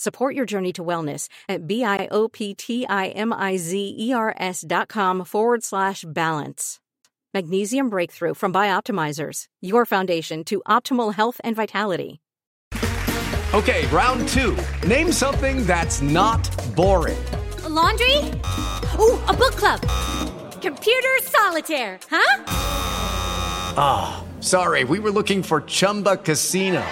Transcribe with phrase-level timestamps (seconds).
[0.00, 6.80] Support your journey to wellness at B-I-O-P-T-I-M-I-Z-E-R-S dot com forward slash balance.
[7.34, 12.22] Magnesium Breakthrough from Bioptimizers, your foundation to optimal health and vitality.
[13.52, 14.56] Okay, round two.
[14.88, 17.22] Name something that's not boring.
[17.64, 18.16] A laundry?
[18.98, 19.82] Ooh, a book club.
[20.62, 22.44] Computer solitaire, huh?
[23.76, 26.82] Ah, oh, sorry, we were looking for Chumba Casino.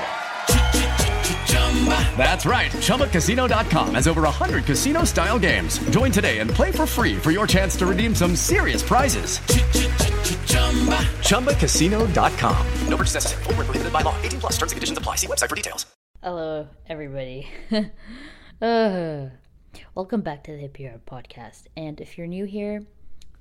[2.16, 2.72] That's right.
[2.72, 5.78] ChumbaCasino.com has over 100 casino style games.
[5.90, 9.38] Join today and play for free for your chance to redeem some serious prizes.
[11.28, 12.66] ChumbaCasino.com.
[12.88, 13.44] No purchase necessary.
[13.44, 14.20] Full prohibited by law.
[14.22, 15.14] 18 plus terms and conditions apply.
[15.16, 15.86] See website for details.
[16.20, 17.48] Hello, everybody.
[18.60, 19.26] uh,
[19.94, 21.66] welcome back to the Hippie Hour podcast.
[21.76, 22.84] And if you're new here,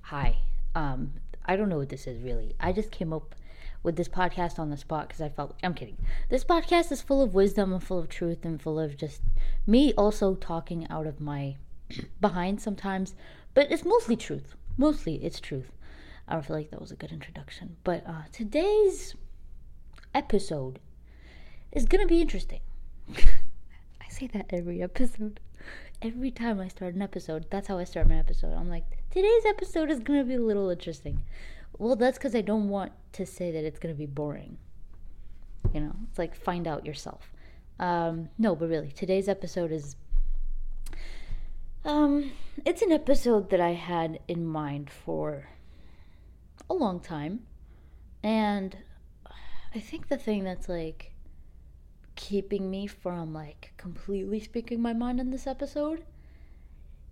[0.01, 0.37] hi.
[0.75, 2.55] Um, I don't know what this is really.
[2.59, 3.33] I just came up
[3.83, 5.97] with this podcast on the spot because I felt I'm kidding.
[6.29, 9.21] This podcast is full of wisdom and full of truth and full of just
[9.65, 11.55] me also talking out of my
[12.21, 13.15] behind sometimes,
[13.53, 14.55] but it's mostly truth.
[14.77, 15.71] Mostly it's truth.
[16.27, 19.15] I don't feel like that was a good introduction, but uh, today's
[20.13, 20.79] episode
[21.71, 22.61] is gonna be interesting.
[23.15, 25.39] I say that every episode.
[26.01, 28.53] Every time I start an episode, that's how I start my episode.
[28.53, 31.23] I'm like, today's episode is gonna be a little interesting.
[31.77, 34.57] Well, that's because I don't want to say that it's going to be boring.
[35.73, 37.31] You know, it's like find out yourself.
[37.79, 39.95] Um, no, but really, today's episode is.
[41.85, 42.31] Um,
[42.65, 45.47] it's an episode that I had in mind for
[46.69, 47.41] a long time.
[48.23, 48.75] And
[49.73, 51.13] I think the thing that's like
[52.15, 56.03] keeping me from like completely speaking my mind in this episode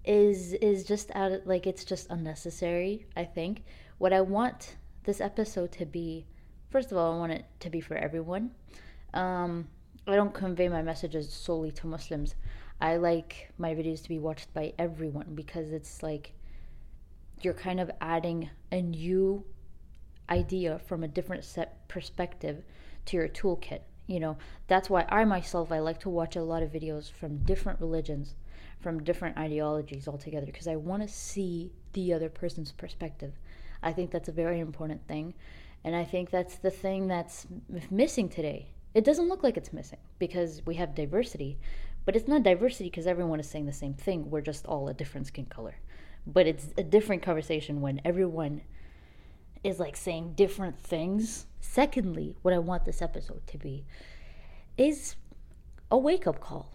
[0.03, 3.63] is is just out of, like it's just unnecessary, I think
[3.97, 6.25] what I want this episode to be,
[6.69, 8.51] first of all, I want it to be for everyone.
[9.13, 9.67] Um,
[10.07, 12.35] I don't convey my messages solely to Muslims.
[12.81, 16.33] I like my videos to be watched by everyone because it's like
[17.41, 19.43] you're kind of adding a new
[20.29, 22.63] idea from a different set perspective
[23.05, 23.81] to your toolkit.
[24.07, 27.37] You know, that's why I myself I like to watch a lot of videos from
[27.37, 28.35] different religions,
[28.79, 33.33] from different ideologies altogether because I want to see the other person's perspective.
[33.85, 35.35] I think that's a very important thing.
[35.83, 37.45] And I think that's the thing that's
[37.91, 38.71] missing today.
[38.95, 41.59] It doesn't look like it's missing because we have diversity,
[42.05, 44.31] but it's not diversity because everyone is saying the same thing.
[44.31, 45.75] We're just all a different skin color.
[46.25, 48.61] But it's a different conversation when everyone
[49.63, 51.45] is like saying different things.
[51.61, 53.85] Secondly, what I want this episode to be
[54.77, 55.15] is
[55.91, 56.71] a wake up call.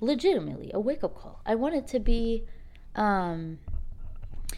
[0.00, 1.40] Legitimately, a wake up call.
[1.46, 2.44] I want it to be
[2.96, 3.58] um,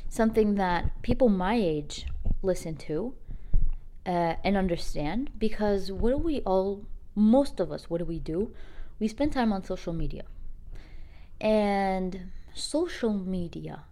[0.09, 2.07] something that people my age
[2.43, 3.15] listen to
[4.07, 6.85] uh, and understand because what do we all,
[7.15, 8.53] most of us, what do we do?
[8.99, 10.25] We spend time on social media.
[11.41, 13.85] And social media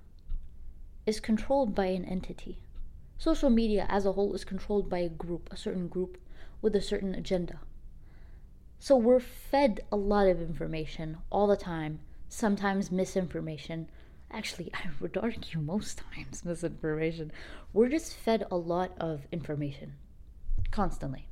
[1.04, 2.60] is controlled by an entity.
[3.18, 6.18] Social media as a whole is controlled by a group, a certain group
[6.62, 7.60] with a certain agenda.
[8.78, 13.88] So we're fed a lot of information all the time, sometimes misinformation,
[14.34, 17.32] actually, I would argue most times misinformation.
[17.72, 19.94] We're just fed a lot of information
[20.70, 21.28] constantly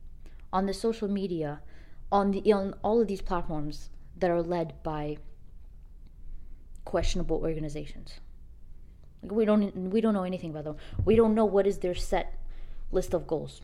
[0.52, 1.60] on the social media,
[2.10, 5.16] on the on all of these platforms that are led by
[6.84, 8.20] questionable organizations.
[9.22, 10.76] Like we don't we don't know anything about them.
[11.04, 12.38] We don't know what is their set
[12.90, 13.62] list of goals.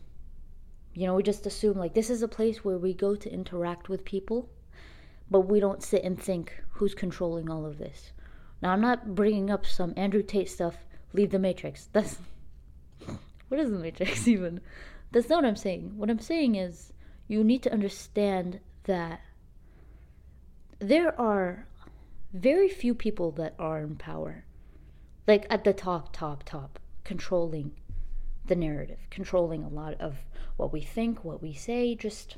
[0.93, 3.87] You know, we just assume like this is a place where we go to interact
[3.87, 4.49] with people,
[5.29, 8.11] but we don't sit and think who's controlling all of this
[8.61, 10.75] now, I'm not bringing up some Andrew Tate stuff,
[11.13, 11.89] leave the Matrix.
[11.93, 12.17] That's.
[13.47, 14.61] what is the Matrix even?
[15.11, 15.93] That's not what I'm saying.
[15.95, 16.91] What I'm saying is
[17.27, 19.21] you need to understand that
[20.79, 21.67] there are
[22.33, 24.45] very few people that are in power.
[25.27, 27.73] Like at the top, top, top, controlling
[28.47, 30.17] the narrative, controlling a lot of
[30.57, 32.37] what we think, what we say, just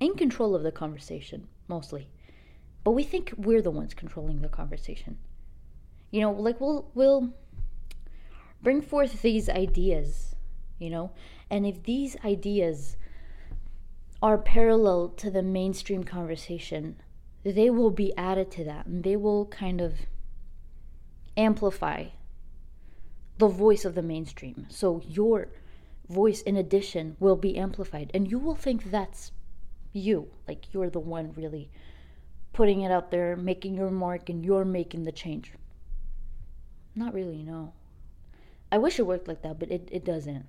[0.00, 2.08] in control of the conversation, mostly.
[2.84, 5.18] But we think we're the ones controlling the conversation.
[6.10, 7.32] You know, like we'll we'll
[8.62, 10.34] bring forth these ideas,
[10.78, 11.12] you know,
[11.50, 12.96] and if these ideas
[14.22, 16.96] are parallel to the mainstream conversation,
[17.44, 19.94] they will be added to that and they will kind of
[21.36, 22.06] amplify
[23.38, 24.66] the voice of the mainstream.
[24.68, 25.48] So your
[26.08, 29.32] voice, in addition, will be amplified, and you will think that's
[29.92, 30.28] you.
[30.46, 31.70] Like you're the one really
[32.52, 35.52] putting it out there, making your mark, and you're making the change.
[36.94, 37.72] Not really, no.
[38.70, 40.46] I wish it worked like that, but it, it doesn't.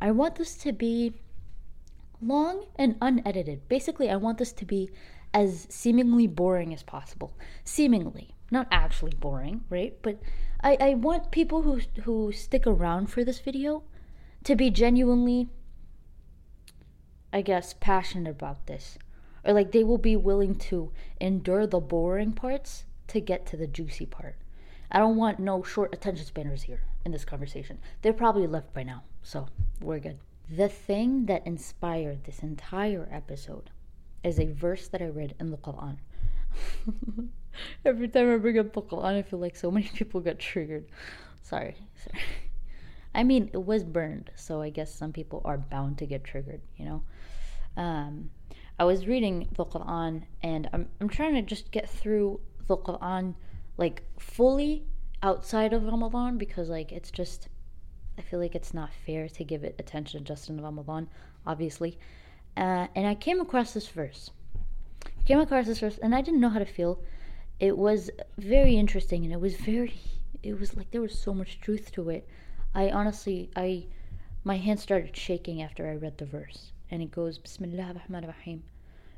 [0.00, 1.14] I want this to be
[2.20, 3.68] long and unedited.
[3.68, 4.90] Basically, I want this to be
[5.34, 7.34] as seemingly boring as possible.
[7.64, 9.94] Seemingly, not actually boring, right?
[10.02, 10.20] But
[10.62, 13.82] I, I want people who who stick around for this video
[14.44, 15.48] to be genuinely
[17.32, 18.96] I guess passionate about this.
[19.46, 23.68] Or like they will be willing to endure the boring parts to get to the
[23.68, 24.36] juicy part.
[24.90, 27.78] I don't want no short attention spanners here in this conversation.
[28.02, 29.46] They're probably left by now, so
[29.80, 30.18] we're good.
[30.50, 33.70] The thing that inspired this entire episode
[34.22, 35.98] is a verse that I read in the Quran.
[37.84, 40.86] Every time I bring up the Quran, I feel like so many people get triggered.
[41.42, 42.22] Sorry, sorry.
[43.14, 46.60] I mean, it was burned, so I guess some people are bound to get triggered,
[46.76, 47.02] you know?
[47.76, 48.30] Um,
[48.78, 53.34] I was reading the Quran and I'm, I'm trying to just get through the Quran
[53.78, 54.84] like fully
[55.22, 57.48] outside of Ramadan because, like, it's just,
[58.18, 61.08] I feel like it's not fair to give it attention just in Ramadan,
[61.46, 61.98] obviously.
[62.56, 64.30] Uh, and I came across this verse.
[65.04, 67.00] I came across this verse, and I didn't know how to feel.
[67.58, 69.94] It was very interesting, and it was very.
[70.42, 72.28] It was like there was so much truth to it.
[72.74, 73.86] I honestly, I,
[74.44, 78.63] my hand started shaking after I read the verse, and it goes, Bismillah ar-Rahman ar-Rahim.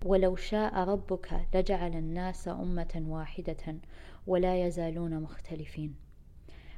[0.03, 3.79] ولو شاء ربك لجعل الناس أمة واحدة
[4.27, 5.93] ولا يزالون مختلفين.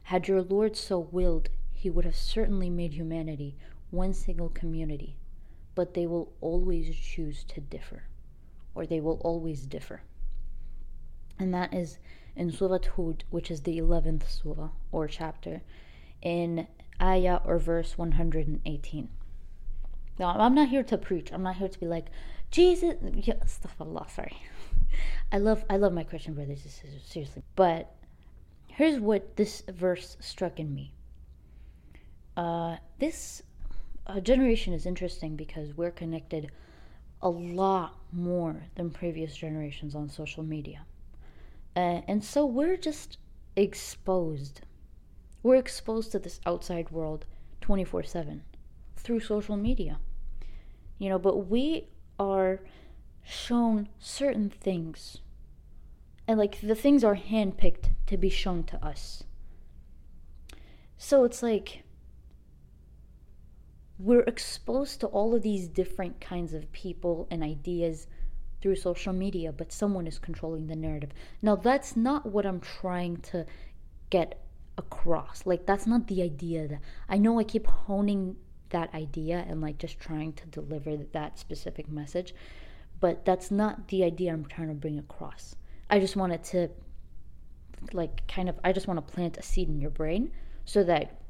[0.03, 3.55] Had your Lord so willed, he would have certainly made humanity
[3.91, 5.17] one single community
[5.75, 8.03] but they will always choose to differ,
[8.73, 10.01] or they will always differ.
[11.37, 11.99] And that is
[12.35, 15.61] in Surah Hud, which is the 11th surah or chapter,
[16.21, 16.67] in
[17.01, 19.09] ayah or verse 118.
[20.20, 21.32] Now, I'm not here to preach.
[21.32, 22.08] I'm not here to be like,
[22.50, 24.36] Jesus, yeah, astaghfirullah, sorry.
[25.32, 27.42] I love, I love my Christian brothers and sisters, seriously.
[27.56, 27.94] But
[28.66, 30.92] here's what this verse struck in me.
[32.36, 33.42] Uh, this
[34.06, 36.50] a generation is interesting because we're connected
[37.22, 40.84] a lot more than previous generations on social media.
[41.74, 43.16] Uh, and so we're just
[43.56, 44.60] exposed.
[45.42, 47.24] We're exposed to this outside world
[47.62, 48.42] 24 7
[48.98, 49.98] through social media.
[51.00, 51.88] You know, but we
[52.18, 52.60] are
[53.24, 55.18] shown certain things.
[56.28, 59.24] And like the things are handpicked to be shown to us.
[60.98, 61.82] So it's like
[63.98, 68.06] we're exposed to all of these different kinds of people and ideas
[68.60, 71.10] through social media, but someone is controlling the narrative.
[71.40, 73.46] Now, that's not what I'm trying to
[74.10, 74.42] get
[74.76, 75.46] across.
[75.46, 78.36] Like, that's not the idea that I know I keep honing
[78.70, 82.34] that idea and like just trying to deliver that specific message,
[83.00, 85.56] but that's not the idea I'm trying to bring across.
[85.88, 86.68] I just wanted to,
[87.92, 90.30] like, kind of, I just want to plant a seed in your brain
[90.64, 91.20] so that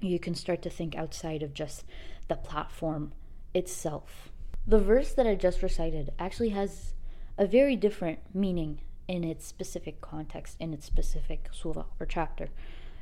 [0.00, 1.84] you can start to think outside of just
[2.28, 3.12] the platform
[3.52, 4.30] itself.
[4.66, 6.94] The verse that I just recited actually has
[7.36, 12.48] a very different meaning in its specific context, in its specific surah or chapter.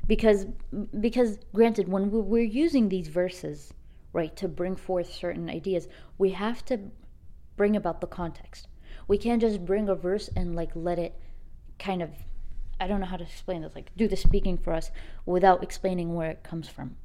[0.09, 0.47] Because,
[0.99, 3.75] because granted, when we're using these verses,
[4.11, 5.87] right, to bring forth certain ideas,
[6.17, 6.79] we have to
[7.55, 8.67] bring about the context.
[9.07, 11.13] We can't just bring a verse and like let it
[11.77, 12.09] kind of
[12.79, 14.89] I don't know how to explain this, like do the speaking for us
[15.27, 16.95] without explaining where it comes from.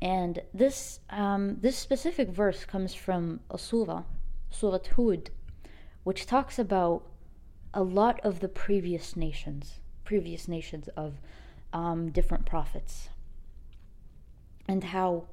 [0.00, 4.02] And this um, this specific verse comes from a surah,
[4.50, 5.30] Surah Hud,
[6.02, 7.06] which talks about
[7.72, 11.20] a lot of the previous nations, previous nations of
[11.72, 13.08] um, different prophets,
[14.66, 15.26] and how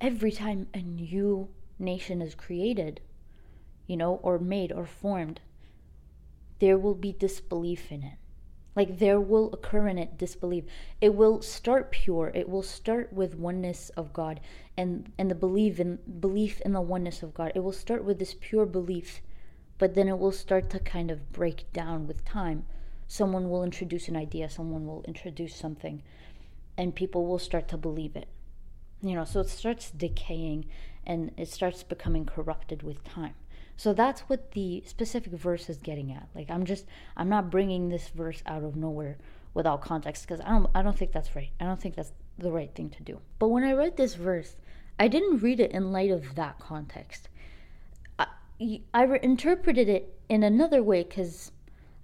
[0.00, 3.00] every time a new nation is created,
[3.86, 5.40] you know, or made or formed,
[6.58, 8.18] there will be disbelief in it
[8.74, 10.64] like there will occur in it disbelief.
[11.00, 12.32] It will start pure.
[12.34, 14.40] It will start with oneness of God
[14.76, 17.52] and and the belief in belief in the oneness of God.
[17.54, 19.20] It will start with this pure belief,
[19.78, 22.64] but then it will start to kind of break down with time.
[23.12, 26.02] Someone will introduce an idea, someone will introduce something,
[26.78, 28.26] and people will start to believe it.
[29.02, 30.64] You know, so it starts decaying
[31.04, 33.34] and it starts becoming corrupted with time.
[33.76, 36.26] So that's what the specific verse is getting at.
[36.34, 39.18] Like I'm just I'm not bringing this verse out of nowhere
[39.52, 41.50] without context because I don't I don't think that's right.
[41.60, 43.20] I don't think that's the right thing to do.
[43.38, 44.56] But when I read this verse,
[44.98, 47.28] I didn't read it in light of that context.
[48.18, 48.28] I,
[48.94, 51.52] I re- interpreted it in another way because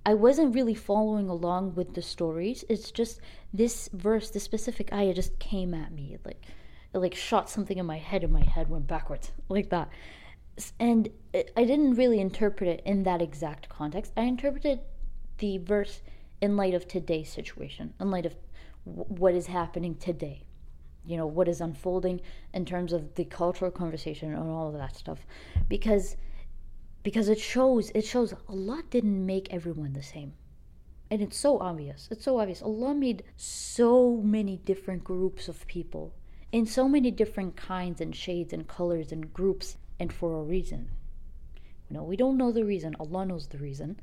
[0.08, 2.64] I wasn't really following along with the stories.
[2.70, 3.20] It's just
[3.52, 6.46] this verse, the specific ayah, just came at me like
[6.94, 9.90] it like shot something in my head, and my head went backwards like that.
[10.80, 14.12] And it, I didn't really interpret it in that exact context.
[14.16, 14.80] I interpreted
[15.36, 16.00] the verse
[16.40, 18.34] in light of today's situation, in light of
[18.86, 20.42] w- what is happening today.
[21.04, 22.22] You know, what is unfolding
[22.54, 25.26] in terms of the cultural conversation and all of that stuff.
[25.68, 26.16] Because
[27.02, 30.35] because it shows it shows Allah didn't make everyone the same.
[31.11, 32.09] And it's so obvious.
[32.11, 32.61] It's so obvious.
[32.62, 36.12] Allah made so many different groups of people
[36.52, 40.90] in so many different kinds and shades and colors and groups and for a reason.
[41.88, 42.95] You know, we don't know the reason.
[43.00, 44.00] Allah knows the reason.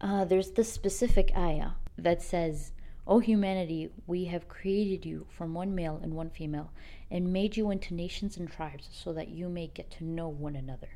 [0.00, 2.72] Uh, there's this specific ayah that says,
[3.06, 6.72] O humanity, we have created you from one male and one female
[7.10, 10.54] and made you into nations and tribes so that you may get to know one
[10.56, 10.90] another.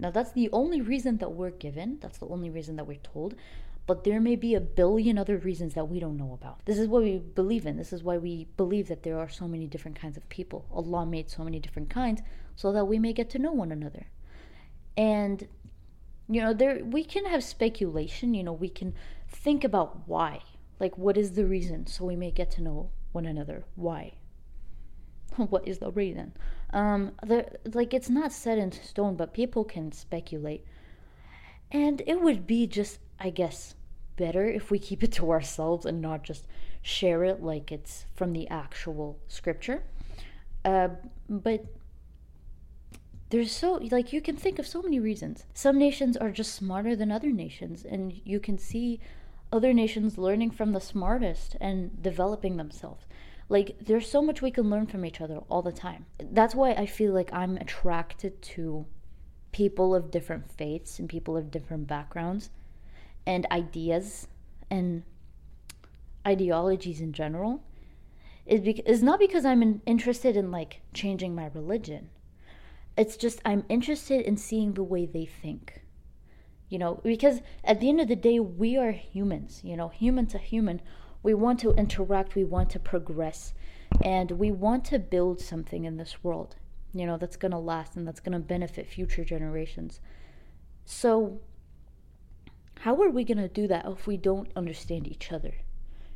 [0.00, 1.98] Now, that's the only reason that we're given.
[2.00, 3.34] That's the only reason that we're told.
[3.86, 6.64] But there may be a billion other reasons that we don't know about.
[6.64, 7.76] This is what we believe in.
[7.76, 10.64] This is why we believe that there are so many different kinds of people.
[10.72, 12.22] Allah made so many different kinds
[12.56, 14.06] so that we may get to know one another.
[14.96, 15.48] And
[16.28, 18.94] you know, there we can have speculation, you know, we can
[19.28, 20.40] think about why.
[20.78, 23.64] Like what is the reason so we may get to know one another.
[23.74, 24.12] Why?
[25.48, 26.32] what is the reason?
[26.72, 27.12] Um,
[27.72, 30.64] like it's not set in stone, but people can speculate.
[31.70, 33.74] And it would be just, I guess,
[34.16, 36.46] better if we keep it to ourselves and not just
[36.82, 39.82] share it like it's from the actual scripture.
[40.64, 40.88] Uh,
[41.28, 41.64] but
[43.30, 46.94] there's so like you can think of so many reasons some nations are just smarter
[46.96, 49.00] than other nations and you can see
[49.52, 53.06] other nations learning from the smartest and developing themselves
[53.50, 56.06] like there's so much we can learn from each other all the time.
[56.18, 58.86] That's why I feel like I'm attracted to
[59.50, 62.50] people of different faiths and people of different backgrounds
[63.26, 64.28] and ideas
[64.70, 65.02] and
[66.24, 67.64] ideologies in general
[68.46, 72.08] is because is not because I'm in, interested in like changing my religion.
[72.96, 75.82] It's just I'm interested in seeing the way they think.
[76.68, 80.26] You know, because at the end of the day we are humans, you know, human
[80.26, 80.80] to human
[81.22, 83.52] we want to interact, we want to progress,
[84.04, 86.56] and we want to build something in this world,
[86.94, 90.00] you know, that's going to last and that's going to benefit future generations.
[90.84, 91.40] So,
[92.80, 95.52] how are we going to do that if we don't understand each other?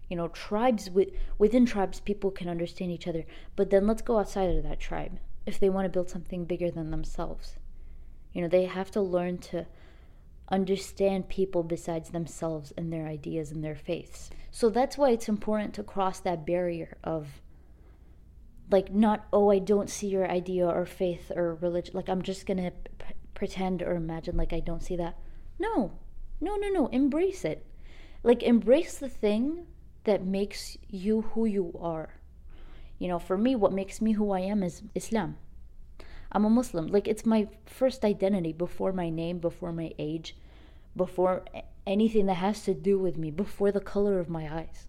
[0.08, 1.08] You know, tribes with,
[1.38, 3.25] within tribes, people can understand each other,
[3.56, 6.70] but then let's go outside of that tribe if they want to build something bigger
[6.70, 7.56] than themselves.
[8.32, 9.66] You know, they have to learn to
[10.48, 14.30] understand people besides themselves and their ideas and their faiths.
[14.50, 17.40] So that's why it's important to cross that barrier of
[18.70, 22.46] like not oh I don't see your idea or faith or religion like I'm just
[22.46, 25.18] going to p- pretend or imagine like I don't see that.
[25.58, 25.92] No.
[26.40, 27.66] No, no, no, embrace it.
[28.22, 29.66] Like embrace the thing
[30.04, 32.14] that makes you who you are.
[32.98, 35.36] You know, for me what makes me who I am is Islam.
[36.34, 36.88] I'm a Muslim.
[36.88, 40.36] Like it's my first identity before my name, before my age,
[40.96, 41.44] before
[41.86, 44.88] anything that has to do with me, before the color of my eyes.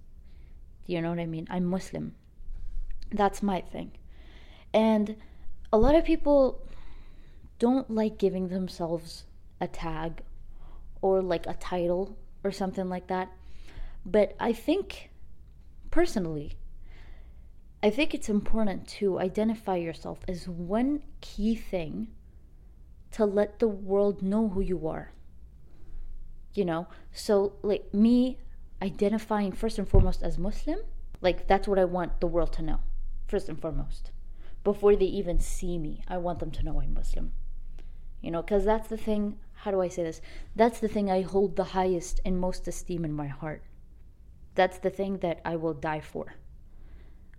[0.86, 1.48] Do you know what I mean?
[1.50, 2.16] I'm Muslim.
[3.12, 3.92] That's my thing.
[4.74, 5.16] And
[5.72, 6.68] a lot of people
[7.60, 9.26] don't like giving themselves
[9.62, 10.22] a tag
[11.02, 13.32] or like a title or something like that.
[14.06, 15.10] But I think,
[15.92, 16.54] personally,
[17.86, 22.08] I think it's important to identify yourself as one key thing
[23.12, 25.14] to let the world know who you are.
[26.56, 28.40] You know, so like me
[28.82, 30.80] identifying first and foremost as Muslim,
[31.22, 32.80] like that's what I want the world to know,
[33.28, 34.10] first and foremost.
[34.64, 37.34] Before they even see me, I want them to know I'm Muslim.
[38.20, 40.22] You know, because that's the thing, how do I say this?
[40.56, 43.62] That's the thing I hold the highest and most esteem in my heart.
[44.56, 46.34] That's the thing that I will die for.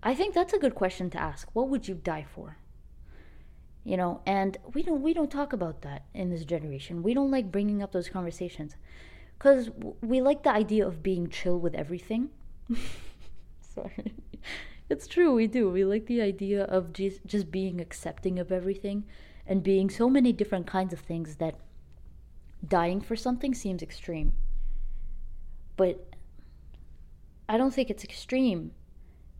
[0.06, 1.48] I think that's a good question to ask.
[1.52, 2.58] What would you die for?
[3.82, 7.02] You know, and we don't we don't talk about that in this generation.
[7.02, 8.76] We don't like bringing up those conversations
[9.40, 9.68] cuz
[10.00, 12.30] we like the idea of being chill with everything.
[13.60, 14.14] Sorry.
[14.88, 15.68] It's true, we do.
[15.68, 19.04] We like the idea of just just being accepting of everything
[19.44, 21.58] and being so many different kinds of things that
[22.78, 24.34] dying for something seems extreme.
[25.76, 26.14] But
[27.48, 28.70] I don't think it's extreme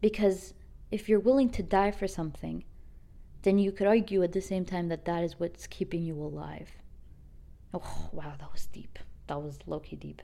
[0.00, 0.55] because
[0.91, 2.65] if you're willing to die for something,
[3.43, 6.71] then you could argue at the same time that that is what's keeping you alive.
[7.73, 8.99] Oh, wow, that was deep.
[9.26, 10.23] That was low key deep.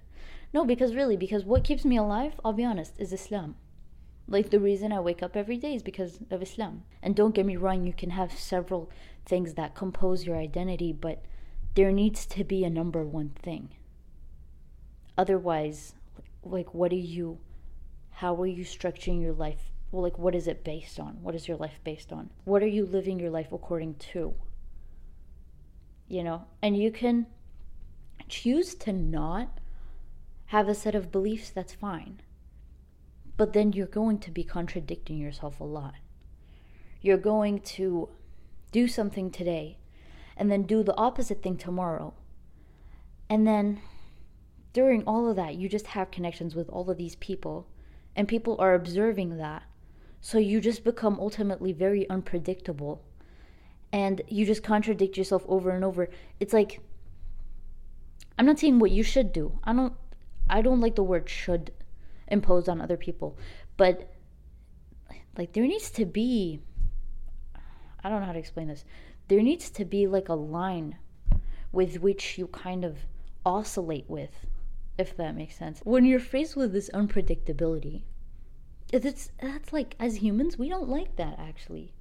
[0.54, 3.56] No, because really, because what keeps me alive, I'll be honest, is Islam.
[4.28, 6.84] Like the reason I wake up every day is because of Islam.
[7.02, 8.90] And don't get me wrong, you can have several
[9.24, 11.22] things that compose your identity, but
[11.74, 13.70] there needs to be a number one thing.
[15.18, 15.94] Otherwise,
[16.42, 17.38] like, what are you,
[18.12, 19.72] how are you structuring your life?
[19.90, 21.18] Well, like, what is it based on?
[21.22, 22.30] What is your life based on?
[22.44, 24.34] What are you living your life according to?
[26.08, 27.26] You know, and you can
[28.28, 29.58] choose to not
[30.46, 32.20] have a set of beliefs, that's fine.
[33.36, 35.94] But then you're going to be contradicting yourself a lot.
[37.00, 38.08] You're going to
[38.70, 39.78] do something today
[40.36, 42.14] and then do the opposite thing tomorrow.
[43.28, 43.80] And then
[44.72, 47.66] during all of that, you just have connections with all of these people,
[48.16, 49.62] and people are observing that.
[50.20, 53.02] So you just become ultimately very unpredictable.
[53.92, 56.08] And you just contradict yourself over and over.
[56.40, 56.80] It's like
[58.38, 59.58] I'm not saying what you should do.
[59.64, 59.94] I don't
[60.48, 61.72] I don't like the word should
[62.28, 63.36] imposed on other people,
[63.76, 64.10] but
[65.36, 66.60] like there needs to be
[68.02, 68.84] I don't know how to explain this.
[69.28, 70.96] There needs to be like a line
[71.70, 72.98] with which you kind of
[73.46, 74.46] oscillate with,
[74.98, 75.80] if that makes sense.
[75.84, 78.02] When you're faced with this unpredictability,
[78.92, 81.92] it's that's like as humans, we don't like that actually.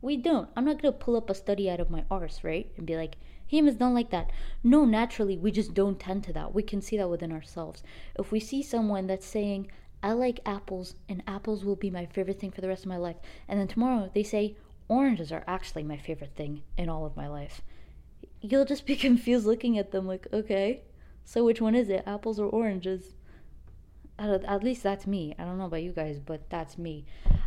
[0.00, 0.48] We don't.
[0.56, 2.70] I'm not gonna pull up a study out of my arse, right?
[2.76, 4.30] And be like, humans don't like that.
[4.62, 6.54] No, naturally, we just don't tend to that.
[6.54, 7.82] We can see that within ourselves.
[8.18, 9.70] If we see someone that's saying,
[10.02, 12.96] I like apples and apples will be my favorite thing for the rest of my
[12.96, 13.16] life,
[13.48, 14.56] and then tomorrow they say,
[14.88, 17.62] oranges are actually my favorite thing in all of my life.
[18.40, 20.82] You'll just be confused looking at them like, okay,
[21.26, 23.14] so which one is it, apples or oranges?
[24.18, 25.34] At least that's me.
[25.38, 27.04] I don't know about you guys, but that's me.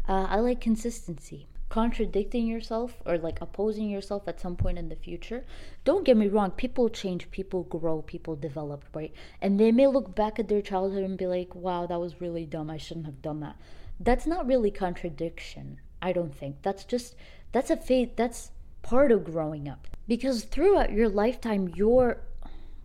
[0.07, 1.47] Uh, I like consistency.
[1.69, 5.45] Contradicting yourself or like opposing yourself at some point in the future.
[5.83, 9.13] Don't get me wrong, people change, people grow, people develop, right?
[9.41, 12.45] And they may look back at their childhood and be like, wow, that was really
[12.45, 12.69] dumb.
[12.69, 13.55] I shouldn't have done that.
[13.99, 16.61] That's not really contradiction I don't think.
[16.61, 17.15] That's just,
[17.51, 19.87] that's a faith, that's part of growing up.
[20.07, 22.21] Because throughout your lifetime, you're,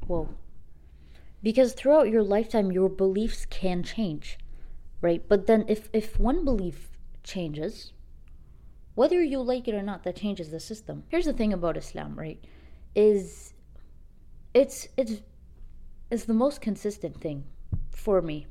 [0.06, 0.28] well,
[1.44, 4.36] because throughout your lifetime, your beliefs can change,
[5.00, 5.22] right?
[5.28, 6.90] But then if, if one belief
[7.22, 7.92] changes,
[8.96, 11.04] whether you like it or not, that changes the system.
[11.08, 12.44] Here's the thing about Islam, right?
[12.96, 13.54] Is
[14.52, 15.22] it's it's
[16.10, 17.44] it's the most consistent thing
[17.90, 18.46] for me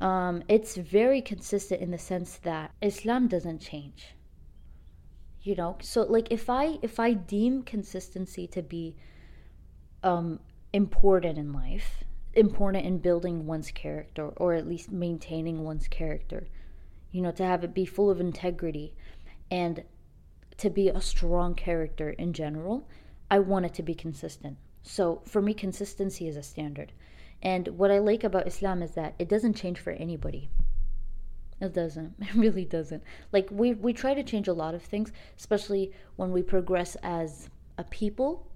[0.00, 4.14] um, it's very consistent in the sense that Islam doesn't change.
[5.42, 8.96] You know, so like if I if I deem consistency to be
[10.02, 10.40] um,
[10.72, 12.02] important in life,
[12.36, 16.46] important in building one's character, or at least maintaining one's character,
[17.10, 18.94] you know, to have it be full of integrity,
[19.50, 19.84] and
[20.58, 22.88] to be a strong character in general,
[23.30, 24.56] I want it to be consistent.
[24.82, 26.92] So for me, consistency is a standard.
[27.42, 30.50] And what I like about Islam is that it doesn't change for anybody.
[31.60, 32.14] It doesn't.
[32.20, 33.02] It really doesn't.
[33.32, 37.48] Like we we try to change a lot of things, especially when we progress as
[37.78, 38.46] a people,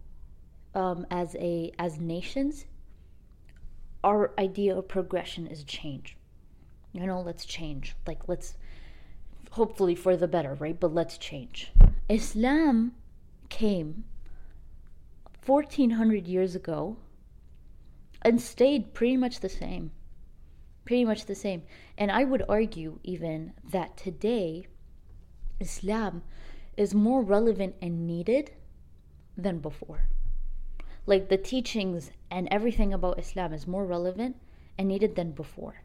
[0.74, 2.66] um, as a as nations.
[4.04, 6.16] Our idea of progression is change.
[6.92, 7.94] You know, let's change.
[8.06, 8.54] Like let's
[9.50, 10.78] hopefully for the better, right?
[10.78, 11.72] But let's change.
[12.08, 12.92] Islam
[13.48, 14.04] came
[15.44, 16.96] 1400 years ago
[18.22, 19.90] and stayed pretty much the same.
[20.84, 21.62] Pretty much the same.
[21.96, 24.66] And I would argue even that today,
[25.60, 26.22] Islam
[26.76, 28.52] is more relevant and needed
[29.36, 30.08] than before.
[31.08, 34.36] Like the teachings and everything about Islam is more relevant
[34.76, 35.82] and needed than before.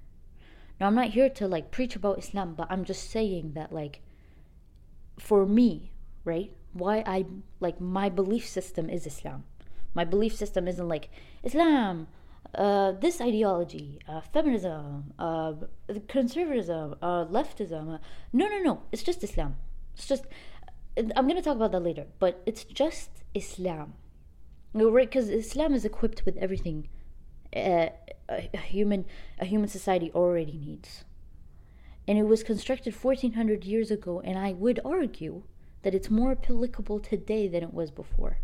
[0.80, 4.02] Now, I'm not here to like preach about Islam, but I'm just saying that, like,
[5.18, 5.92] for me,
[6.26, 6.52] right?
[6.74, 7.26] Why I
[7.62, 9.46] like my belief system is Islam.
[9.94, 11.10] My belief system isn't like
[11.42, 12.08] Islam,
[12.56, 15.54] uh, this ideology, uh, feminism, uh,
[16.10, 18.00] conservatism, uh, leftism.
[18.34, 18.82] no, no, no.
[18.92, 19.56] It's just Islam.
[19.96, 20.26] It's just.
[21.16, 23.94] I'm to talk about that later, but it's just Islam.
[24.74, 25.10] Right?
[25.10, 26.90] Because Islam is equipped with everything
[27.56, 27.90] uh,
[28.30, 29.06] a, a human
[29.40, 31.04] a human society already needs.
[32.08, 35.44] And it was constructed 1400 years ago, and I would argue
[35.84, 38.40] that it's more applicable today than it was before.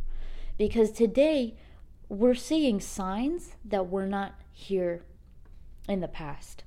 [0.58, 1.56] Because today,
[2.08, 5.04] we're seeing signs that were not here
[5.88, 6.64] in the past.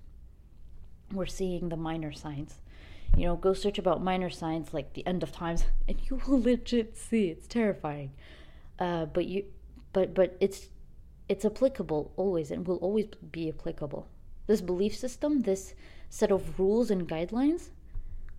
[1.13, 2.61] We're seeing the minor signs.
[3.17, 6.41] You know, go search about minor signs like the end of times, and you will
[6.43, 8.13] legit see it's terrifying.
[8.83, 9.45] Uh, but you,
[9.93, 10.69] but but it's
[11.29, 14.09] it's applicable always, and will always be applicable.
[14.49, 15.75] This belief system, this
[16.11, 17.71] set of rules and guidelines,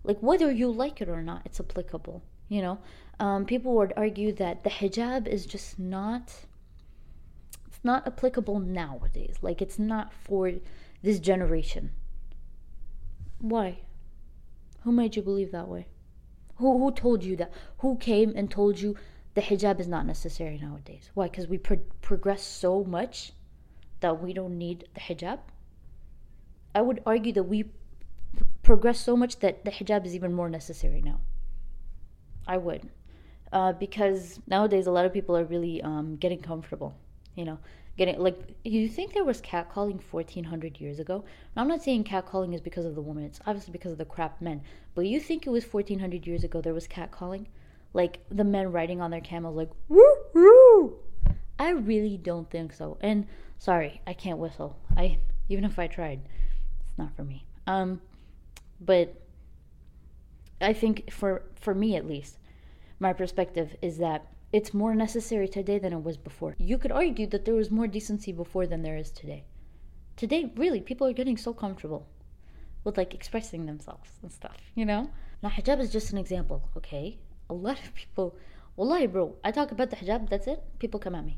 [0.03, 2.23] Like whether you like it or not, it's applicable.
[2.49, 2.79] You know,
[3.19, 6.45] um, people would argue that the hijab is just not.
[7.67, 9.37] It's not applicable nowadays.
[9.41, 10.51] Like it's not for
[11.01, 11.91] this generation.
[13.39, 13.79] Why?
[14.81, 15.87] Who made you believe that way?
[16.57, 17.51] Who who told you that?
[17.77, 18.95] Who came and told you
[19.33, 21.09] the hijab is not necessary nowadays?
[21.13, 21.27] Why?
[21.27, 23.33] Because we pro- progress so much
[23.99, 25.39] that we don't need the hijab.
[26.75, 27.65] I would argue that we
[28.61, 31.19] progress so much that the hijab is even more necessary now.
[32.47, 32.89] I would.
[33.51, 36.95] Uh, because nowadays a lot of people are really um, getting comfortable,
[37.35, 37.59] you know,
[37.97, 41.23] getting like you think there was catcalling 1400 years ago
[41.55, 44.41] i'm not saying catcalling is because of the woman it's obviously because of the crap
[44.41, 44.61] men
[44.95, 47.45] but you think it was 1400 years ago there was catcalling
[47.93, 50.97] like the men riding on their camels like woo woo
[51.59, 53.27] i really don't think so and
[53.59, 55.17] sorry i can't whistle i
[55.49, 56.19] even if i tried
[56.87, 58.01] it's not for me um
[58.79, 59.15] but
[60.63, 62.37] I think for for me at least,
[62.99, 66.55] my perspective is that it's more necessary today than it was before.
[66.57, 69.43] You could argue that there was more decency before than there is today.
[70.15, 72.07] Today, really, people are getting so comfortable
[72.83, 75.09] with like expressing themselves and stuff, you know?
[75.41, 77.17] Now, hijab is just an example, okay?
[77.53, 78.35] A lot of people,
[78.75, 81.37] wallahi, bro, I talk about the hijab, that's it, people come at me.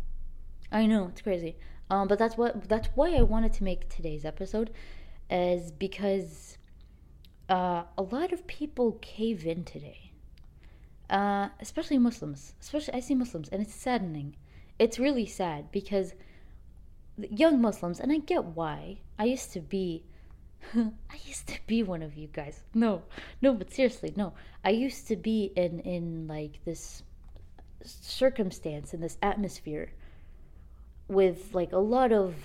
[0.72, 1.58] I know, it's crazy.
[1.90, 4.72] Um, but that's what that's why I wanted to make today's episode,
[5.30, 6.58] is because
[7.50, 10.12] uh, a lot of people cave in today,
[11.10, 12.54] uh, especially Muslims.
[12.62, 14.38] Especially, I see Muslims, and it's saddening.
[14.80, 16.14] It's really sad because
[17.18, 19.00] young Muslims, and I get why.
[19.20, 20.06] I used to be,
[20.76, 22.62] I used to be one of you guys.
[22.74, 23.04] No,
[23.42, 24.34] no, but seriously, no.
[24.64, 27.04] I used to be in in like this
[27.84, 29.92] circumstance in this atmosphere
[31.08, 32.36] with like a lot of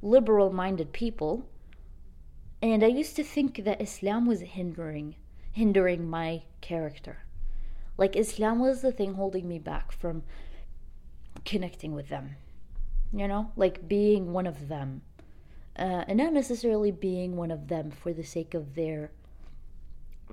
[0.00, 1.46] liberal minded people
[2.62, 5.16] and I used to think that Islam was hindering
[5.52, 7.18] hindering my character.
[7.96, 10.22] Like Islam was the thing holding me back from
[11.44, 12.36] connecting with them.
[13.12, 15.02] You know, like being one of them.
[15.78, 19.10] Uh, and not necessarily being one of them for the sake of their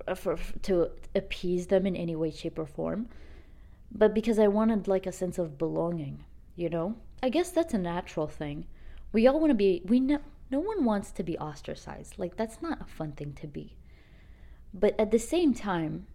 [0.08, 3.10] uh, for, to appease them in any way shape or form
[3.92, 6.24] but because i wanted like a sense of belonging
[6.56, 8.66] you know i guess that's a natural thing
[9.12, 10.20] we all want to be we know
[10.54, 12.20] no one wants to be ostracized.
[12.20, 13.76] Like, that's not a fun thing to be.
[14.72, 16.06] But at the same time,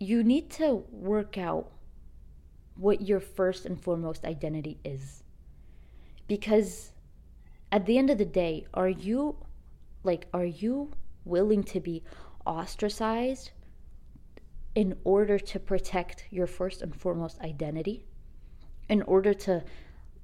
[0.00, 1.70] you need to work out
[2.74, 5.22] what your first and foremost identity is.
[6.26, 6.90] Because
[7.72, 9.36] at the end of the day, are you
[10.04, 10.92] like are you
[11.24, 12.02] willing to be
[12.44, 13.50] ostracized
[14.74, 18.04] in order to protect your first and foremost identity?
[18.88, 19.64] In order to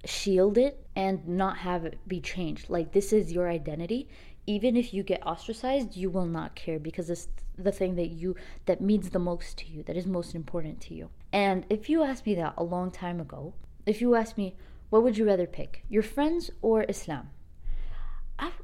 [0.04, 2.68] shield it and not have it be changed.
[2.68, 4.08] Like this is your identity.
[4.46, 8.36] Even if you get ostracized, you will not care because it's the thing that you
[8.66, 11.08] that means the most to you, that is most important to you.
[11.32, 13.54] And if you asked me that a long time ago,
[13.86, 14.56] if you asked me,
[14.90, 17.30] what would you rather pick, your friends or Islam?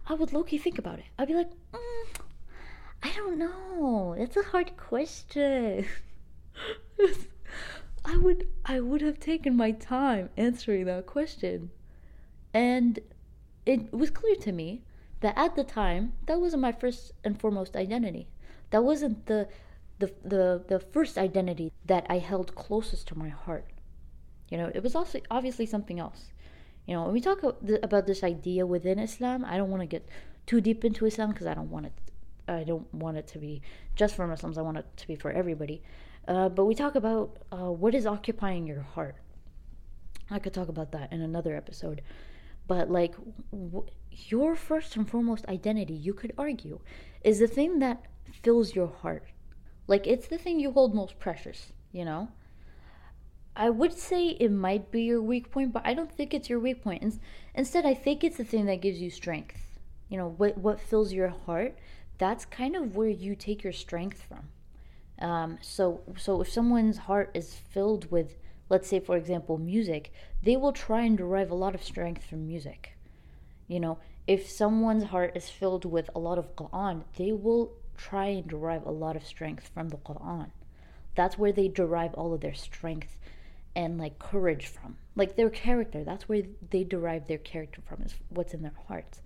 [0.06, 1.06] I, would low key think about it.
[1.18, 2.20] I'd be like, mm,
[3.02, 4.14] I don't know.
[4.18, 5.86] That's a hard question.
[8.04, 11.70] I would I would have taken my time answering that question.
[12.52, 12.98] And
[13.64, 14.82] it was clear to me
[15.20, 18.28] that at the time that wasn't my first and foremost identity.
[18.70, 19.48] That wasn't the
[19.98, 23.66] the the, the first identity that I held closest to my heart.
[24.50, 26.30] You know, it was also obviously something else.
[26.86, 27.42] You know, when we talk
[27.82, 30.08] about this idea within Islam, I don't want to get
[30.46, 31.92] too deep into Islam because I don't want it
[32.46, 33.62] I don't want it to be
[33.96, 34.58] just for Muslims.
[34.58, 35.82] I want it to be for everybody.
[36.26, 39.16] Uh, but we talk about uh, what is occupying your heart.
[40.30, 42.02] I could talk about that in another episode.
[42.66, 43.14] But like
[43.50, 46.80] w- your first and foremost identity, you could argue,
[47.22, 48.04] is the thing that
[48.42, 49.24] fills your heart.
[49.86, 52.28] Like it's the thing you hold most precious, you know?
[53.56, 56.58] I would say it might be your weak point, but I don't think it's your
[56.58, 57.02] weak point.
[57.02, 57.20] In-
[57.54, 59.78] instead, I think it's the thing that gives you strength.
[60.08, 61.78] You know, what what fills your heart,
[62.18, 64.48] that's kind of where you take your strength from.
[65.24, 68.36] Um, so, so if someone's heart is filled with,
[68.68, 70.12] let's say, for example, music,
[70.42, 72.96] they will try and derive a lot of strength from music.
[73.68, 78.26] You know, if someone's heart is filled with a lot of Quran, they will try
[78.26, 80.50] and derive a lot of strength from the Quran.
[81.14, 83.16] That's where they derive all of their strength
[83.76, 84.96] and like courage from.
[85.16, 89.20] Like their character, that's where they derive their character from, is what's in their hearts.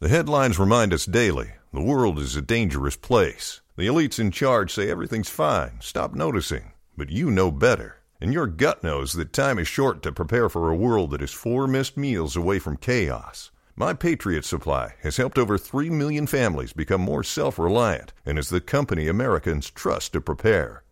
[0.00, 3.60] The headlines remind us daily the world is a dangerous place.
[3.76, 6.72] The elites in charge say everything's fine, stop noticing.
[6.96, 7.98] But you know better.
[8.20, 11.32] And your gut knows that time is short to prepare for a world that is
[11.32, 13.50] four missed meals away from chaos.
[13.74, 18.50] My Patriot Supply has helped over 3 million families become more self reliant and is
[18.50, 20.81] the company Americans trust to prepare.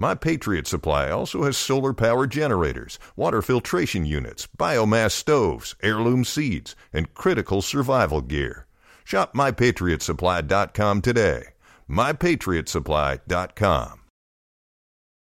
[0.00, 6.76] My Patriot Supply also has solar power generators, water filtration units, biomass stoves, heirloom seeds,
[6.92, 8.66] and critical survival gear.
[9.04, 11.42] Shop MyPatriotSupply.com today.
[11.90, 14.00] MyPatriotSupply.com.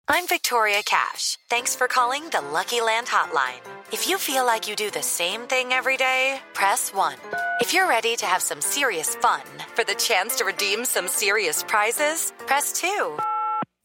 [0.10, 1.38] I'm Victoria Cash.
[1.50, 3.62] Thanks for calling the Lucky Land Hotline.
[3.94, 7.16] If you feel like you do the same thing every day, press 1.
[7.62, 9.44] If you're ready to have some serious fun
[9.76, 13.18] for the chance to redeem some serious prizes, press 2.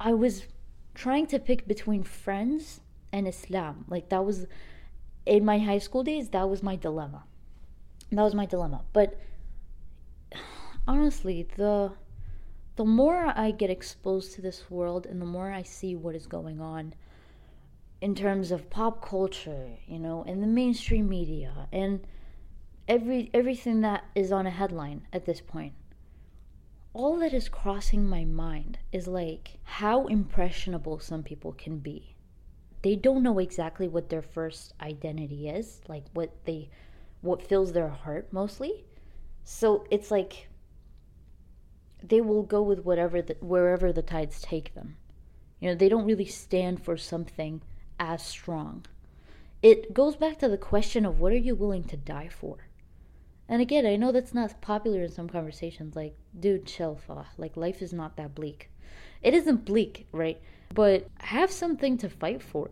[0.00, 0.46] I was
[0.94, 2.80] trying to pick between friends
[3.12, 3.84] and Islam.
[3.88, 4.46] Like that was
[5.26, 7.24] in my high school days, that was my dilemma.
[8.10, 8.82] That was my dilemma.
[8.92, 9.18] But
[10.86, 11.92] honestly, the
[12.76, 16.26] the more I get exposed to this world and the more I see what is
[16.26, 16.94] going on
[18.00, 22.00] in terms of pop culture, you know, and the mainstream media and
[22.88, 25.72] every everything that is on a headline at this point.
[26.94, 32.14] All that is crossing my mind is like how impressionable some people can be.
[32.82, 36.70] They don't know exactly what their first identity is, like what they
[37.20, 38.84] what fills their heart mostly.
[39.42, 40.48] So it's like
[42.00, 44.96] they will go with whatever the, wherever the tides take them.
[45.58, 47.62] You know, they don't really stand for something
[47.98, 48.86] as strong.
[49.62, 52.68] It goes back to the question of what are you willing to die for?
[53.48, 55.94] And again, I know that's not popular in some conversations.
[55.94, 57.26] Like, dude, chill, fa.
[57.36, 58.70] Like, life is not that bleak.
[59.22, 60.40] It isn't bleak, right?
[60.72, 62.70] But have something to fight for.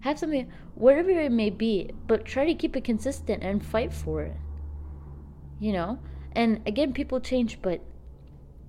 [0.00, 4.22] Have something, whatever it may be, but try to keep it consistent and fight for
[4.22, 4.36] it.
[5.58, 5.98] You know?
[6.32, 7.80] And again, people change, but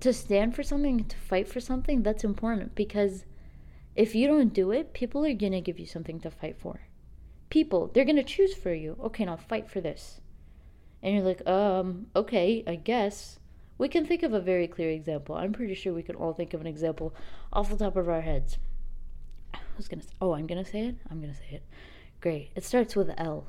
[0.00, 3.24] to stand for something, to fight for something, that's important because
[3.94, 6.80] if you don't do it, people are going to give you something to fight for.
[7.48, 8.96] People, they're going to choose for you.
[9.04, 10.20] Okay, now fight for this.
[11.02, 13.38] And you're like, um, okay, I guess.
[13.78, 15.34] We can think of a very clear example.
[15.34, 17.14] I'm pretty sure we can all think of an example
[17.52, 18.58] off the top of our heads.
[19.54, 20.02] I was gonna.
[20.20, 20.96] Oh, I'm gonna say it.
[21.10, 21.62] I'm gonna say it.
[22.20, 22.50] Great.
[22.54, 23.46] It starts with L.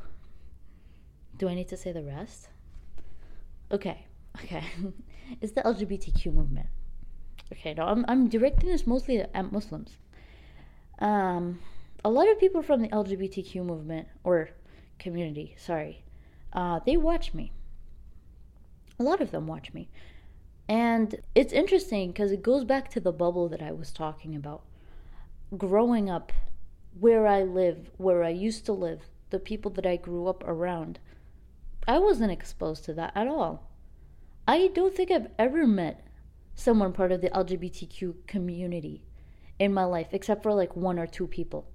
[1.37, 2.47] Do I need to say the rest?
[3.71, 4.05] Okay.
[4.41, 4.63] Okay.
[5.41, 6.67] it's the LGBTQ movement.
[7.51, 7.73] Okay.
[7.73, 9.97] Now I'm I'm directing this mostly at Muslims.
[10.99, 11.59] Um,
[12.05, 14.51] a lot of people from the LGBTQ movement or
[14.99, 16.03] community, sorry,
[16.53, 17.51] uh, they watch me.
[18.99, 19.89] A lot of them watch me.
[20.67, 24.63] And it's interesting because it goes back to the bubble that I was talking about.
[25.57, 26.31] Growing up
[26.99, 30.99] where I live, where I used to live, the people that I grew up around,
[31.87, 33.69] I wasn't exposed to that at all.
[34.47, 36.05] I don't think I've ever met
[36.55, 39.01] someone part of the LGBTQ community
[39.59, 41.67] in my life, except for like one or two people.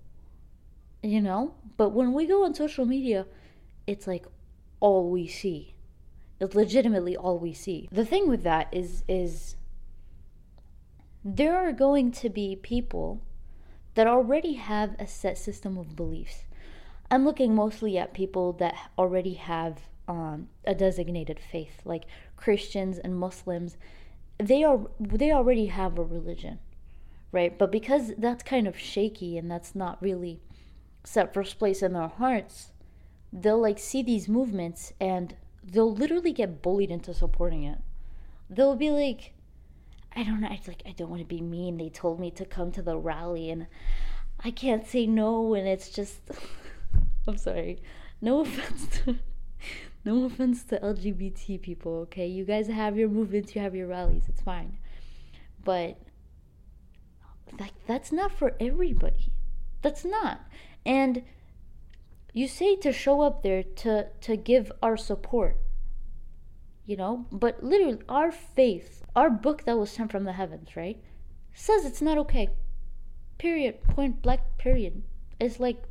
[1.02, 1.54] You know?
[1.76, 3.26] But when we go on social media,
[3.86, 4.26] it's like
[4.86, 5.74] all we see.
[6.38, 7.88] It's legitimately all we see.
[7.90, 9.56] The thing with that is is
[11.24, 13.20] there are going to be people
[13.94, 16.44] that already have a set system of beliefs.
[17.10, 22.04] I'm looking mostly at people that already have um, a designated faith, like
[22.36, 23.76] Christians and Muslims.
[24.38, 26.60] They are they already have a religion,
[27.32, 27.58] right?
[27.58, 30.38] But because that's kind of shaky and that's not really
[31.02, 32.70] set first place in their hearts,
[33.36, 37.78] they'll like see these movements and they'll literally get bullied into supporting it.
[38.48, 39.34] They'll be like,
[40.14, 41.76] I don't know, it's like I don't want to be mean.
[41.76, 43.66] They told me to come to the rally and
[44.42, 46.20] I can't say no and it's just
[47.28, 47.82] I'm sorry.
[48.22, 49.18] No offense to
[50.04, 52.26] no offense to LGBT people, okay?
[52.26, 54.78] You guys have your movements, you have your rallies, it's fine.
[55.62, 55.98] But
[57.60, 59.32] like that's not for everybody.
[59.82, 60.40] That's not.
[60.86, 61.22] And
[62.36, 65.56] you say to show up there to to give our support.
[66.84, 71.02] You know, but literally our faith, our book that was sent from the heavens, right?
[71.54, 72.50] Says it's not okay.
[73.38, 73.82] Period.
[73.82, 75.02] Point blank period.
[75.40, 75.82] It's like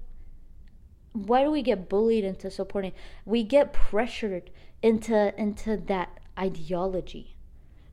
[1.14, 2.92] why do we get bullied into supporting
[3.24, 7.38] we get pressured into into that ideology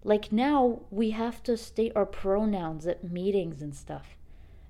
[0.03, 4.17] like now we have to state our pronouns at meetings and stuff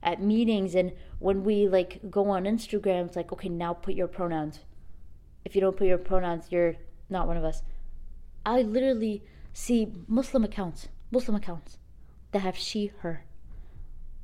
[0.02, 4.08] at meetings and when we like go on instagram it's like okay now put your
[4.08, 4.60] pronouns
[5.44, 6.74] if you don't put your pronouns you're
[7.08, 7.62] not one of us
[8.44, 11.78] i literally see muslim accounts muslim accounts
[12.32, 13.24] that have she her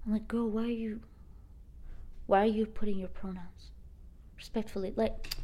[0.04, 1.00] i'm like girl why are you
[2.26, 3.70] why are you putting your pronouns
[4.38, 4.94] respectfully.
[4.96, 5.34] Like,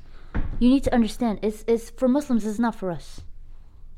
[0.58, 2.46] you need to understand, it's it's for Muslims.
[2.46, 3.20] It's not for us.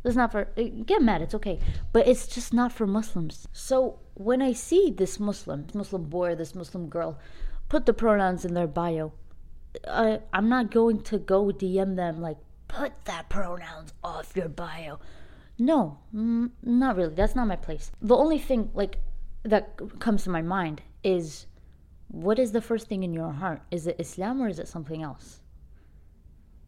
[0.05, 1.23] It's not for eh, get mad.
[1.23, 1.61] It's okay,
[1.93, 3.47] but it's just not for Muslims.
[3.53, 7.19] So when I see this Muslim, this Muslim boy, this Muslim girl,
[7.69, 9.13] put the pronouns in their bio,
[9.89, 14.99] I, I'm not going to go DM them like put that pronouns off your bio.
[15.59, 17.15] No, mm, not really.
[17.15, 17.91] That's not my place.
[18.01, 18.99] The only thing like
[19.43, 21.47] that comes to my mind is
[22.09, 23.63] what is the first thing in your heart?
[23.71, 25.41] Is it Islam or is it something else?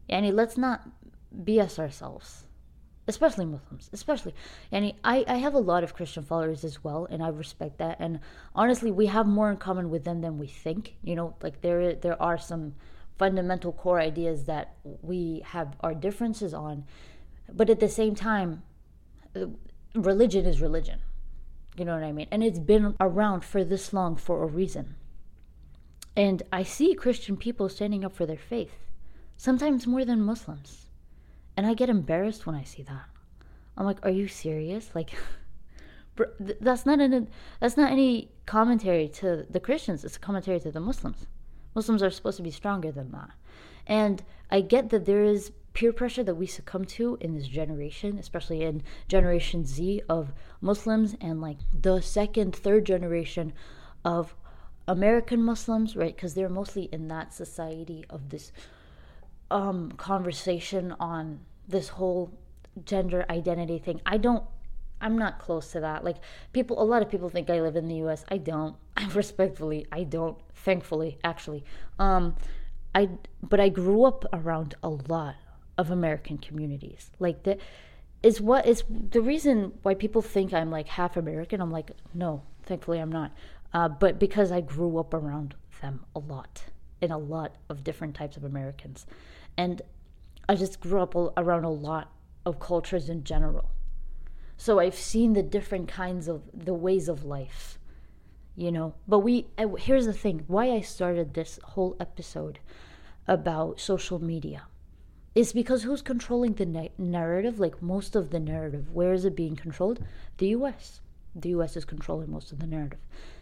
[0.09, 0.89] Yani, let's not
[1.43, 2.45] BS ourselves,
[3.09, 4.35] especially Muslims, especially.
[4.71, 7.97] Yani, I, I have a lot of Christian followers as well, and I respect that.
[7.99, 8.19] And
[8.53, 10.95] honestly, we have more in common with them than we think.
[11.03, 12.75] You know, like there there are some
[13.17, 16.85] fundamental core ideas that we have our differences on,
[17.51, 18.61] but at the same time,
[19.95, 20.99] religion is religion.
[21.75, 22.27] You know what I mean?
[22.31, 24.95] And it's been around for this long for a reason.
[26.15, 28.75] And I see Christian people standing up for their faith,
[29.35, 30.88] sometimes more than Muslims.
[31.57, 33.05] And I get embarrassed when I see that.
[33.77, 34.91] I'm like, are you serious?
[34.93, 35.11] Like,
[36.39, 37.27] that's not an,
[37.59, 40.03] that's not any commentary to the Christians.
[40.03, 41.27] It's a commentary to the Muslims.
[41.75, 43.29] Muslims are supposed to be stronger than that.
[43.87, 48.17] And I get that there is peer pressure that we succumb to in this generation,
[48.17, 53.53] especially in Generation Z of Muslims and like the second, third generation
[54.03, 54.35] of
[54.87, 56.15] American Muslims, right?
[56.15, 58.51] Because they're mostly in that society of this
[59.51, 62.31] um, conversation on this whole
[62.85, 64.01] gender identity thing.
[64.05, 64.43] I don't,
[65.01, 66.03] I'm not close to that.
[66.03, 66.17] Like
[66.53, 68.25] people, a lot of people think I live in the U.S.
[68.29, 68.75] I don't.
[68.97, 70.37] I respectfully, I don't.
[70.55, 71.63] Thankfully, actually,
[71.99, 72.35] um,
[72.93, 73.09] I
[73.41, 75.35] but I grew up around a lot
[75.77, 77.11] of American communities.
[77.17, 77.59] Like that
[78.21, 81.61] is what is the reason why people think I'm like half American.
[81.61, 83.31] I'm like, no, thankfully I'm not
[83.73, 86.63] uh, but because I grew up around them a lot,
[87.01, 89.05] in a lot of different types of Americans.
[89.59, 89.81] And
[90.47, 92.13] I just grew up around a lot
[92.45, 93.71] of cultures in general.
[94.55, 97.77] So I've seen the different kinds of the ways of life,
[98.55, 98.93] you know.
[99.05, 99.47] But we,
[99.79, 102.59] here's the thing why I started this whole episode
[103.27, 104.63] about social media
[105.35, 107.59] is because who's controlling the na- narrative?
[107.59, 110.01] Like most of the narrative, where is it being controlled?
[110.37, 111.01] The US.
[111.35, 113.01] The US is controlling most of the narrative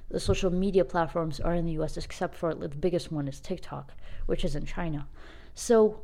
[0.10, 3.94] the social media platforms are in the US, except for the biggest one is TikTok,
[4.26, 5.08] which is in China.
[5.54, 6.02] So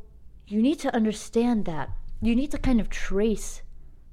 [0.48, 1.90] you need to understand that.
[2.22, 3.62] You need to kind of trace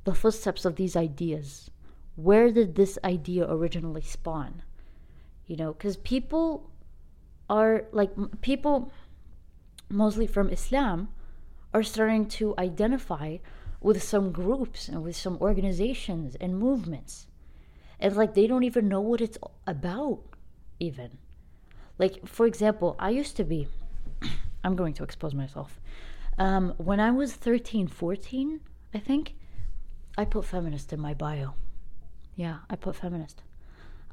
[0.04, 1.70] the footsteps of these ideas.
[2.16, 4.62] Where did this idea originally spawn?
[5.46, 6.70] You know, because people
[7.48, 8.92] are like, people
[9.88, 11.08] mostly from Islam
[11.72, 13.38] are starting to identify
[13.80, 17.26] with some groups and with some organizations and movements
[18.00, 20.20] it's like they don't even know what it's about,
[20.78, 21.18] even.
[21.98, 23.68] Like, for example, I used to be,
[24.64, 25.78] I'm going to expose myself.
[26.40, 28.60] Um, when I was 13, 14,
[28.92, 29.34] I think,
[30.18, 31.54] I put feminist in my bio.
[32.34, 33.42] Yeah, I put feminist.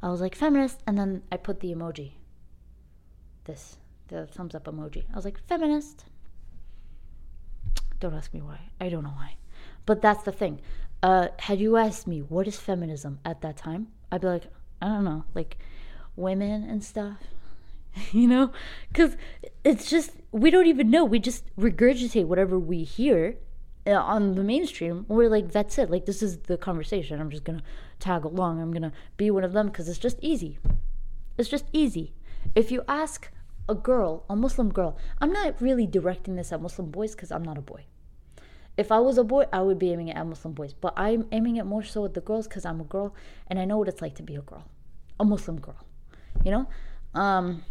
[0.04, 2.12] I was like, feminist, and then I put the emoji.
[3.46, 3.78] This,
[4.10, 5.06] the thumbs up emoji.
[5.12, 6.06] I was like, feminist.
[8.00, 8.60] Don't ask me why.
[8.80, 9.38] I don't know why.
[9.86, 10.60] But that's the thing
[11.04, 14.47] uh, had you asked me what is feminism at that time, I'd be like,
[14.82, 15.58] I don't know, like
[16.16, 17.18] women and stuff,
[18.12, 18.52] you know?
[18.89, 19.18] Because
[19.64, 21.06] it's just, we don't even know.
[21.06, 23.38] We just regurgitate whatever we hear
[23.86, 25.06] uh, on the mainstream.
[25.08, 25.89] We're like, that's it.
[25.89, 27.20] Like, this is the conversation.
[27.20, 27.66] I'm just going to
[28.00, 28.62] tag along.
[28.62, 30.60] I'm going to be one of them because it's just easy.
[31.38, 32.14] It's just easy.
[32.56, 33.30] If you ask
[33.70, 37.43] a girl, a Muslim girl, I'm not really directing this at Muslim boys because I'm
[37.43, 37.86] not a boy
[38.78, 40.74] if I was a boy, I would be aiming at Muslim boys.
[40.74, 43.14] But I'm aiming it more so at the girls because I'm a girl
[43.48, 44.64] and I know what it's like to be a girl,
[45.20, 45.84] a Muslim girl.
[46.45, 46.70] You know,
[47.20, 47.64] um,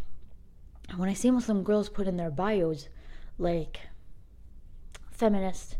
[0.94, 2.88] when I see Muslim girls put in their bios,
[3.38, 3.80] like
[5.10, 5.76] feminist,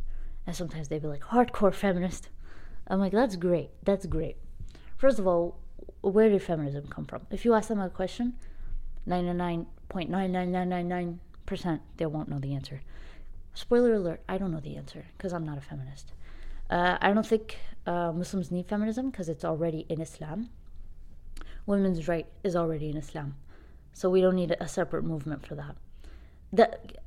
[0.47, 2.29] and sometimes they'd be like hardcore feminist.
[2.89, 3.71] I'm like, that's great.
[3.85, 4.37] That's great.
[4.97, 5.59] First of all,
[6.01, 7.27] where did feminism come from?
[7.31, 8.35] If you ask them a question,
[9.09, 12.81] 99.99999% they won't know the answer.
[13.55, 16.13] Spoiler alert, I don't know the answer because I'm not a feminist.
[16.69, 20.51] Uh, I don't think uh, Muslims need feminism because it's already in Islam.
[21.65, 23.37] Women's right is already in Islam.
[23.97, 25.75] So we don't need a separate movement for that.
[26.53, 26.99] That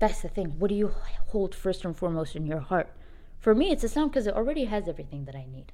[0.00, 0.58] that's the thing.
[0.58, 0.88] What do you
[1.28, 2.88] hold first and foremost in your heart?
[3.38, 5.70] For me, it's Islam because it already has everything that I need.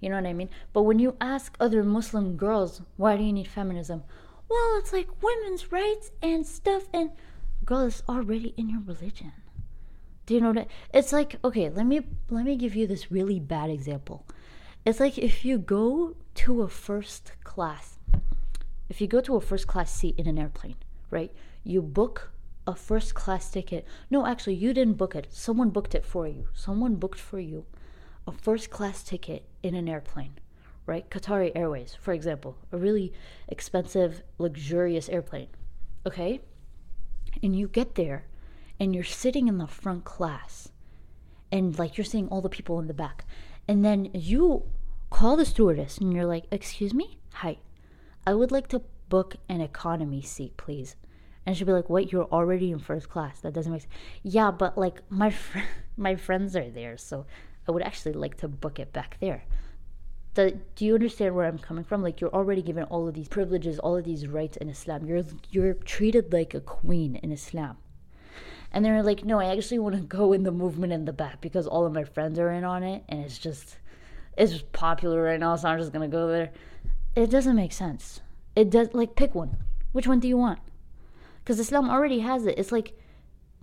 [0.00, 0.50] You know what I mean?
[0.74, 4.02] But when you ask other Muslim girls, why do you need feminism?
[4.46, 7.12] Well, it's like women's rights and stuff, and
[7.64, 9.32] girl, it's already in your religion.
[10.26, 10.68] Do you know that?
[10.92, 14.26] It's like okay, let me let me give you this really bad example.
[14.84, 17.98] It's like if you go to a first class,
[18.88, 20.76] if you go to a first class seat in an airplane,
[21.10, 21.32] right?
[21.62, 22.30] You book
[22.66, 23.86] a first class ticket.
[24.10, 25.26] No, actually, you didn't book it.
[25.30, 26.48] Someone booked it for you.
[26.54, 27.66] Someone booked for you
[28.26, 30.34] a first class ticket in an airplane,
[30.86, 31.08] right?
[31.10, 33.12] Qatari Airways, for example, a really
[33.48, 35.48] expensive, luxurious airplane.
[36.06, 36.40] Okay?
[37.42, 38.26] And you get there
[38.80, 40.70] and you're sitting in the front class
[41.52, 43.24] and like you're seeing all the people in the back.
[43.68, 44.64] And then you
[45.10, 47.18] call the stewardess and you're like, Excuse me?
[47.34, 47.58] Hi.
[48.26, 50.96] I would like to book an economy seat, please.
[51.46, 52.10] And she'd be like, "What?
[52.10, 53.40] You're already in first class?
[53.40, 57.26] That doesn't make sense." Yeah, but like my fr- my friends are there, so
[57.68, 59.44] I would actually like to book it back there.
[60.34, 62.02] The, do you understand where I'm coming from?
[62.02, 65.06] Like you're already given all of these privileges, all of these rights in Islam.
[65.06, 67.76] You're you're treated like a queen in Islam.
[68.72, 71.40] And they're like, no, I actually want to go in the movement in the back
[71.40, 73.76] because all of my friends are in on it, and it's just
[74.36, 76.50] it's popular right now, so I'm just gonna go there.
[77.16, 78.20] It doesn't make sense.
[78.56, 79.56] It does like pick one.
[79.92, 80.60] Which one do you want?
[81.42, 82.58] Because Islam already has it.
[82.58, 82.98] It's like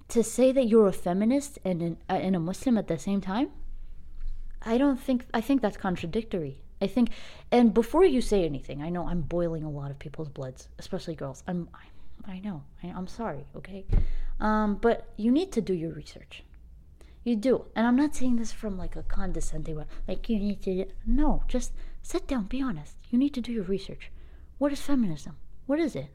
[0.09, 3.21] to say that you're a feminist and an, uh, and a Muslim at the same
[3.21, 3.49] time.
[4.63, 6.61] I don't think I think that's contradictory.
[6.81, 7.11] I think,
[7.51, 11.13] and before you say anything, I know I'm boiling a lot of people's bloods, especially
[11.13, 11.43] girls.
[11.47, 12.63] I'm, I, I know.
[12.83, 13.45] I, am sorry.
[13.55, 13.85] Okay,
[14.39, 16.43] um, but you need to do your research.
[17.23, 19.85] You do, and I'm not saying this from like a condescending way.
[20.07, 20.85] Like you need to.
[21.05, 21.71] No, just
[22.01, 22.45] sit down.
[22.45, 22.95] Be honest.
[23.09, 24.11] You need to do your research.
[24.57, 25.37] What is feminism?
[25.65, 26.09] What is it?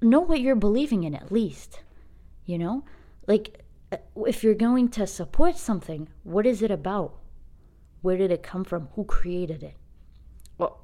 [0.00, 1.80] Know what you're believing in at least.
[2.44, 2.84] You know,
[3.26, 3.96] like uh,
[4.26, 7.18] if you're going to support something, what is it about?
[8.02, 8.88] Where did it come from?
[8.94, 9.74] Who created it?
[10.58, 10.80] Well,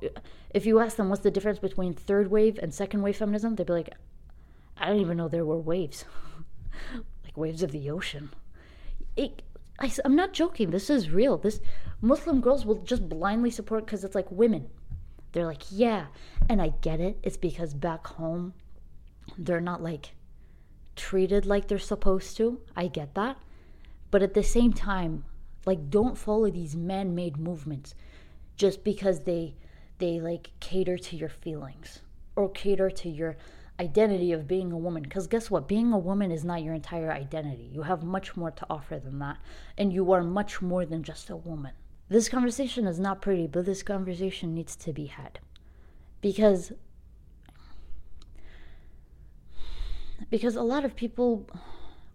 [0.50, 3.66] if you ask them what's the difference between third wave and second wave feminism, they'd
[3.66, 3.94] be like,
[4.76, 6.04] I don't even know there were waves,
[7.24, 8.30] like waves of the ocean.
[9.16, 9.42] It,
[9.82, 10.70] I, I'm not joking.
[10.70, 11.36] This is real.
[11.36, 11.60] This
[12.00, 14.68] Muslim girls will just blindly support because it's like women.
[15.32, 16.06] They're like, yeah,
[16.48, 17.18] and I get it.
[17.22, 18.54] It's because back home,
[19.36, 20.14] they're not like
[20.94, 22.60] treated like they're supposed to.
[22.76, 23.38] I get that.
[24.10, 25.24] But at the same time,
[25.66, 27.94] like don't follow these man-made movements
[28.56, 29.54] just because they
[29.98, 32.00] they like cater to your feelings
[32.36, 33.36] or cater to your
[33.82, 37.12] identity of being a woman because guess what being a woman is not your entire
[37.12, 39.38] identity you have much more to offer than that
[39.76, 41.72] and you are much more than just a woman
[42.08, 45.38] this conversation is not pretty but this conversation needs to be had
[46.20, 46.72] because
[50.30, 51.46] because a lot of people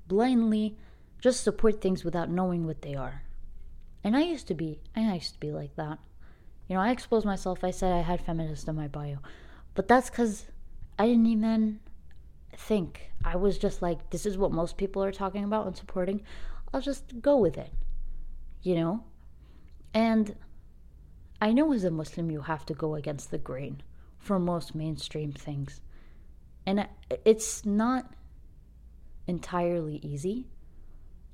[0.08, 0.78] blindly
[1.20, 3.24] just support things without knowing what they are.
[4.04, 6.00] And I used to be, I used to be like that.
[6.68, 7.64] You know, I exposed myself.
[7.64, 9.18] I said I had feminist in my bio,
[9.74, 10.48] but that's because
[11.00, 11.80] I didn't even
[12.56, 13.12] think.
[13.24, 16.24] I was just like, this is what most people are talking about and supporting.
[16.74, 17.72] I'll just go with it,
[18.62, 19.04] you know?
[19.94, 20.36] And
[21.42, 23.82] I know as a Muslim, you have to go against the grain
[24.18, 25.82] for most mainstream things.
[26.66, 26.88] And
[27.26, 28.14] it's not
[29.28, 30.48] entirely easy.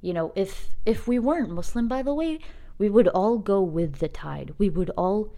[0.01, 2.39] You know, if if we weren't Muslim by the way,
[2.77, 4.53] we would all go with the tide.
[4.57, 5.33] We would all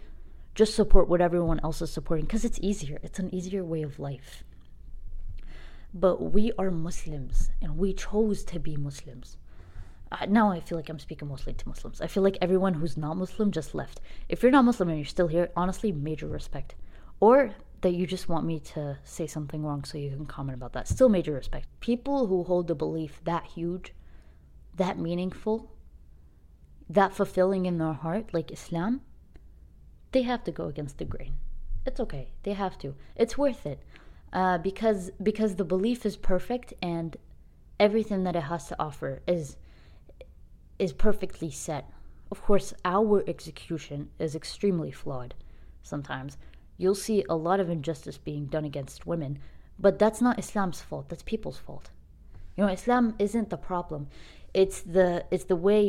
[0.56, 2.98] just support what everyone else is supporting because it's easier.
[3.02, 4.42] It's an easier way of life.
[5.92, 9.36] But we are Muslims and we chose to be Muslims.
[10.10, 12.00] Uh, now I feel like I'm speaking mostly to Muslims.
[12.00, 14.00] I feel like everyone who's not Muslim just left.
[14.30, 16.74] If you're not Muslim and you're still here, honestly, major respect.
[17.20, 20.72] Or that you just want me to say something wrong so you can comment about
[20.72, 20.88] that.
[20.88, 21.68] Still major respect.
[21.80, 23.92] People who hold a belief that huge,
[24.74, 25.70] that meaningful,
[26.88, 29.02] that fulfilling in their heart, like Islam,
[30.16, 31.34] they have to go against the grain.
[31.84, 32.32] It's okay.
[32.44, 32.94] They have to.
[33.16, 33.80] It's worth it.
[34.32, 37.10] Uh, because because the belief is perfect and
[37.78, 39.58] everything that it has to offer is
[40.78, 41.84] is perfectly set.
[42.30, 45.34] Of course, our execution is extremely flawed
[45.82, 46.38] sometimes,
[46.78, 49.38] you'll see a lot of injustice being done against women.
[49.78, 51.90] But that's not Islam's fault, that's people's fault.
[52.56, 54.08] You know, Islam isn't the problem.
[54.62, 55.80] it's the it's the way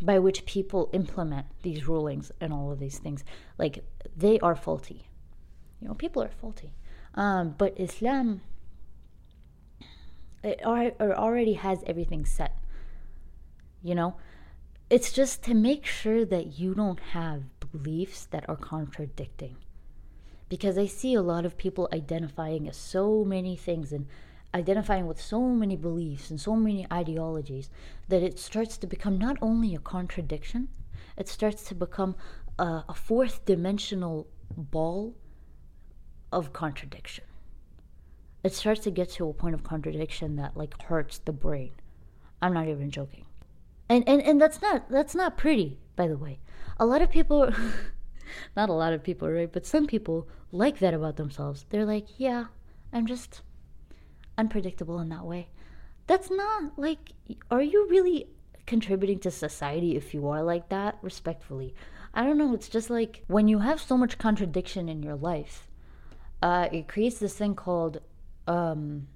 [0.00, 3.24] by which people implement these rulings and all of these things.
[3.58, 3.84] Like
[4.16, 5.08] they are faulty.
[5.80, 6.74] You know, people are faulty.
[7.14, 8.42] Um, but Islam
[10.42, 12.56] it already has everything set.
[13.82, 14.16] You know,
[14.90, 19.56] it's just to make sure that you don't have beliefs that are contradicting.
[20.48, 24.06] Because I see a lot of people identifying as so many things and
[24.54, 27.70] identifying with so many beliefs and so many ideologies
[28.08, 30.68] that it starts to become not only a contradiction,
[31.16, 32.16] it starts to become
[32.58, 34.26] a, a fourth dimensional
[34.56, 35.14] ball
[36.32, 37.24] of contradiction.
[38.42, 41.72] It starts to get to a point of contradiction that like hurts the brain.
[42.40, 43.26] I'm not even joking.
[43.88, 46.38] And and, and that's not that's not pretty, by the way.
[46.78, 47.50] A lot of people
[48.56, 49.50] not a lot of people, right?
[49.50, 51.66] But some people like that about themselves.
[51.68, 52.46] They're like, yeah,
[52.92, 53.42] I'm just
[54.38, 55.48] unpredictable in that way.
[56.06, 57.12] That's not like,
[57.50, 58.28] are you really
[58.64, 60.96] contributing to society if you are like that?
[61.02, 61.74] Respectfully.
[62.14, 62.54] I don't know.
[62.54, 65.68] It's just like when you have so much contradiction in your life,
[66.40, 68.00] uh, it creates this thing called
[68.46, 69.08] um,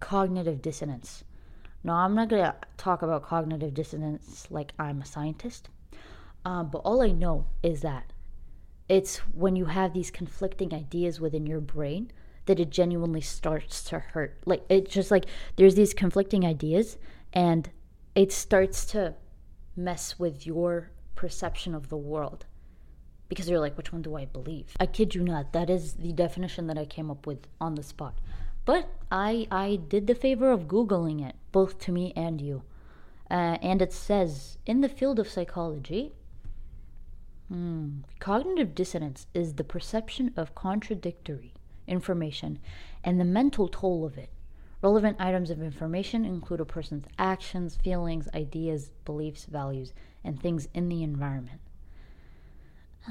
[0.00, 1.22] cognitive dissonance.
[1.84, 5.68] Now, I'm not going to talk about cognitive dissonance like I'm a scientist,
[6.44, 8.12] um, but all I know is that
[8.88, 12.10] it's when you have these conflicting ideas within your brain
[12.50, 14.36] that it genuinely starts to hurt.
[14.44, 16.98] Like it's just like there's these conflicting ideas
[17.32, 17.70] and
[18.16, 19.14] it starts to
[19.76, 22.46] mess with your perception of the world.
[23.28, 24.74] Because you're like, which one do I believe?
[24.80, 27.84] I kid you not, that is the definition that I came up with on the
[27.84, 28.18] spot.
[28.64, 32.64] But I I did the favor of googling it, both to me and you.
[33.30, 36.14] Uh, and it says in the field of psychology,
[37.46, 41.54] hmm, cognitive dissonance is the perception of contradictory
[41.90, 42.58] information
[43.04, 44.30] and the mental toll of it.
[44.82, 49.92] Relevant items of information include a person's actions, feelings, ideas, beliefs, values,
[50.24, 51.60] and things in the environment.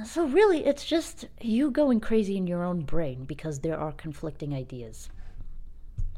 [0.05, 4.53] So, really, it's just you going crazy in your own brain because there are conflicting
[4.53, 5.09] ideas.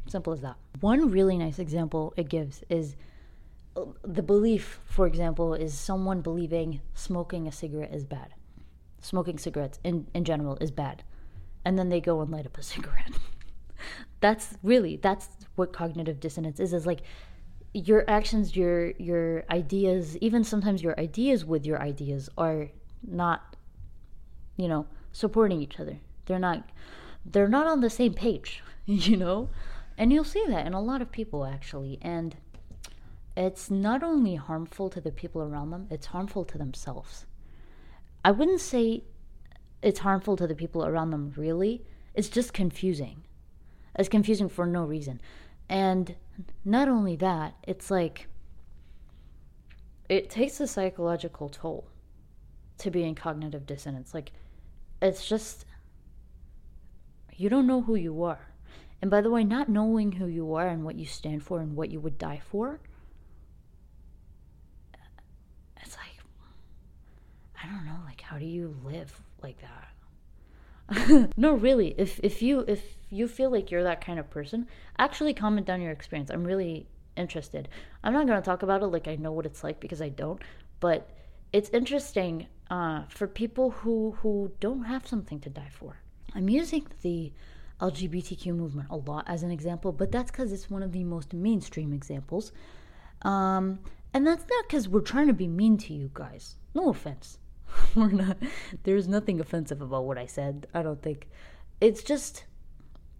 [0.06, 0.56] Simple as that.
[0.80, 2.96] One really nice example it gives is
[3.76, 8.34] uh, the belief, for example, is someone believing smoking a cigarette is bad.
[9.00, 11.02] Smoking cigarettes in, in general is bad
[11.64, 13.12] and then they go and light up a cigarette.
[14.20, 17.02] that's really that's what cognitive dissonance is is like
[17.74, 22.68] your actions your your ideas even sometimes your ideas with your ideas are
[23.06, 23.56] not
[24.56, 25.98] you know supporting each other.
[26.26, 26.68] They're not
[27.24, 29.48] they're not on the same page you know?
[29.96, 31.98] And you'll see that in a lot of people actually.
[32.02, 32.36] And
[33.36, 37.26] it's not only harmful to the people around them it's harmful to themselves.
[38.24, 39.04] I wouldn't say
[39.82, 41.84] it's harmful to the people around them, really.
[42.14, 43.24] It's just confusing.
[43.98, 45.20] It's confusing for no reason.
[45.68, 46.14] And
[46.64, 48.28] not only that, it's like
[50.08, 51.88] it takes a psychological toll
[52.78, 54.12] to be in cognitive dissonance.
[54.12, 54.32] Like,
[55.00, 55.64] it's just,
[57.34, 58.48] you don't know who you are.
[59.00, 61.74] And by the way, not knowing who you are and what you stand for and
[61.74, 62.78] what you would die for,
[65.80, 66.24] it's like,
[67.62, 71.30] I don't know, like, how do you live like that.
[71.36, 71.94] no, really.
[71.98, 74.66] If if you if you feel like you're that kind of person,
[74.98, 76.30] actually comment down your experience.
[76.30, 76.86] I'm really
[77.16, 77.68] interested.
[78.02, 80.08] I'm not going to talk about it like I know what it's like because I
[80.08, 80.40] don't,
[80.80, 81.10] but
[81.52, 86.00] it's interesting uh, for people who who don't have something to die for.
[86.34, 87.32] I'm using the
[87.80, 91.34] LGBTQ movement a lot as an example, but that's because it's one of the most
[91.34, 92.52] mainstream examples.
[93.22, 93.80] Um,
[94.14, 96.56] and that's not because we're trying to be mean to you guys.
[96.74, 97.38] No offense.
[97.94, 98.36] we're not
[98.84, 100.66] there's nothing offensive about what I said.
[100.74, 101.28] I don't think.
[101.80, 102.44] It's just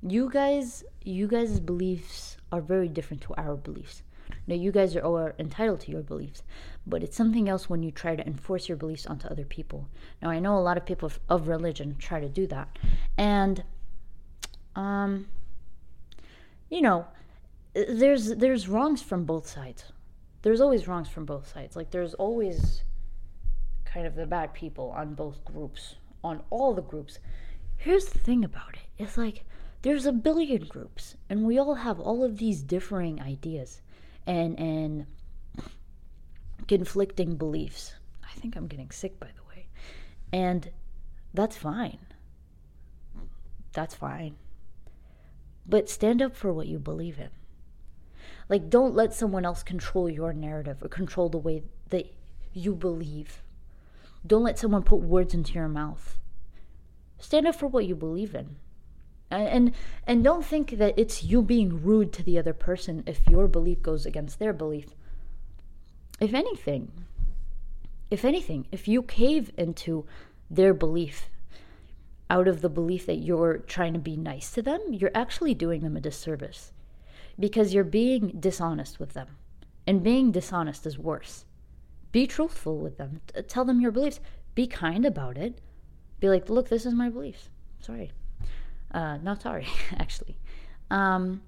[0.03, 4.03] you guys you guys' beliefs are very different to our beliefs.
[4.47, 6.43] Now you guys are, are entitled to your beliefs,
[6.87, 9.89] but it's something else when you try to enforce your beliefs onto other people.
[10.21, 12.79] Now I know a lot of people of, of religion try to do that.
[13.17, 13.65] And
[14.75, 15.29] um
[16.71, 17.07] you know,
[17.75, 19.85] there's there's wrongs from both sides.
[20.41, 21.77] There's always wrongs from both sides.
[21.77, 22.83] Like there's always
[23.93, 27.19] kind of the bad people on both groups, on all the groups.
[27.77, 29.45] Here's the thing about it it's like
[29.83, 33.83] there's a billion groups, and we all have all of these differing ideas
[34.27, 35.07] and, and
[36.69, 37.95] conflicting beliefs.
[38.25, 39.67] I think I'm getting sick, by the way.
[40.33, 40.71] And
[41.35, 41.99] that's fine.
[43.73, 44.37] That's fine.
[45.67, 47.31] But stand up for what you believe in.
[48.49, 52.15] Like, don't let someone else control your narrative or control the way that
[52.53, 53.43] you believe.
[54.27, 56.19] Don't let someone put words into your mouth.
[57.19, 58.57] Stand up for what you believe in.
[59.31, 59.73] And
[60.07, 63.83] and don't think that it's you being rude to the other person if your belief
[63.83, 64.95] goes against their belief.
[66.21, 66.93] if anything,
[68.11, 70.07] if anything, if you cave into
[70.51, 71.29] their belief
[72.31, 75.81] out of the belief that you're trying to be nice to them, you're actually doing
[75.81, 76.73] them a disservice
[77.39, 79.29] because you're being dishonest with them.
[79.87, 81.45] And being dishonest is worse.
[82.13, 83.21] Be truthful with them.
[83.49, 84.21] Tell them your beliefs.
[84.55, 85.61] Be kind about it.
[86.21, 87.49] Be like, look, this is my beliefs.
[87.81, 88.13] Sorry.
[88.93, 89.67] Uh, not sorry,
[89.99, 90.37] actually.
[90.91, 91.43] Um,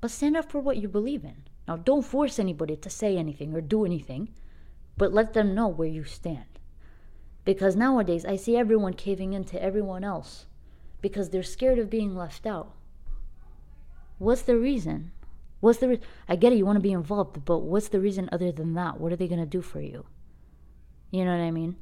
[0.00, 1.44] but stand up for what you believe in.
[1.68, 4.30] Now, don't force anybody to say anything or do anything,
[4.96, 6.58] but let them know where you stand.
[7.44, 10.46] Because nowadays, I see everyone caving in to everyone else
[11.00, 12.72] because they're scared of being left out.
[14.18, 15.12] What's the reason?
[15.60, 18.28] What's the re- I get it, you want to be involved, but what's the reason
[18.32, 19.00] other than that?
[19.00, 20.06] What are they to do for you?
[21.10, 21.76] You know what I mean?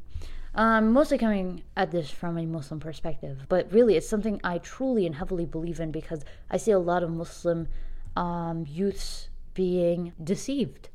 [0.54, 5.04] Um, mostly coming at this from a Muslim perspective, but really it's something I truly
[5.04, 7.66] and heavily believe in because I see a lot of Muslim
[8.14, 10.90] um, youths being deceived.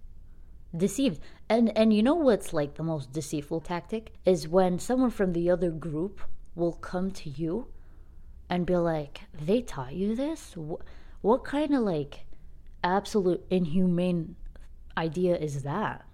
[0.76, 1.20] Deceived.
[1.50, 5.50] And and you know what's like the most deceitful tactic is when someone from the
[5.50, 6.22] other group
[6.56, 7.68] will come to you
[8.50, 10.56] and be like, "They taught you this?
[10.56, 10.82] What,
[11.22, 12.26] what kind of like
[12.84, 14.36] absolute inhumane
[14.98, 16.06] idea is that?"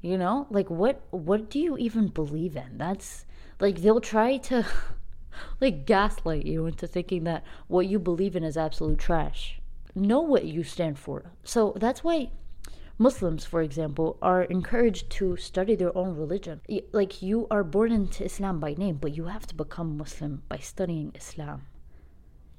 [0.00, 0.46] You know?
[0.50, 2.78] Like what what do you even believe in?
[2.78, 3.24] That's
[3.60, 4.66] like they'll try to
[5.60, 9.60] like gaslight you into thinking that what you believe in is absolute trash.
[9.94, 11.32] Know what you stand for.
[11.42, 12.30] So that's why
[13.00, 16.60] Muslims, for example, are encouraged to study their own religion.
[16.92, 20.58] Like you are born into Islam by name, but you have to become Muslim by
[20.58, 21.62] studying Islam.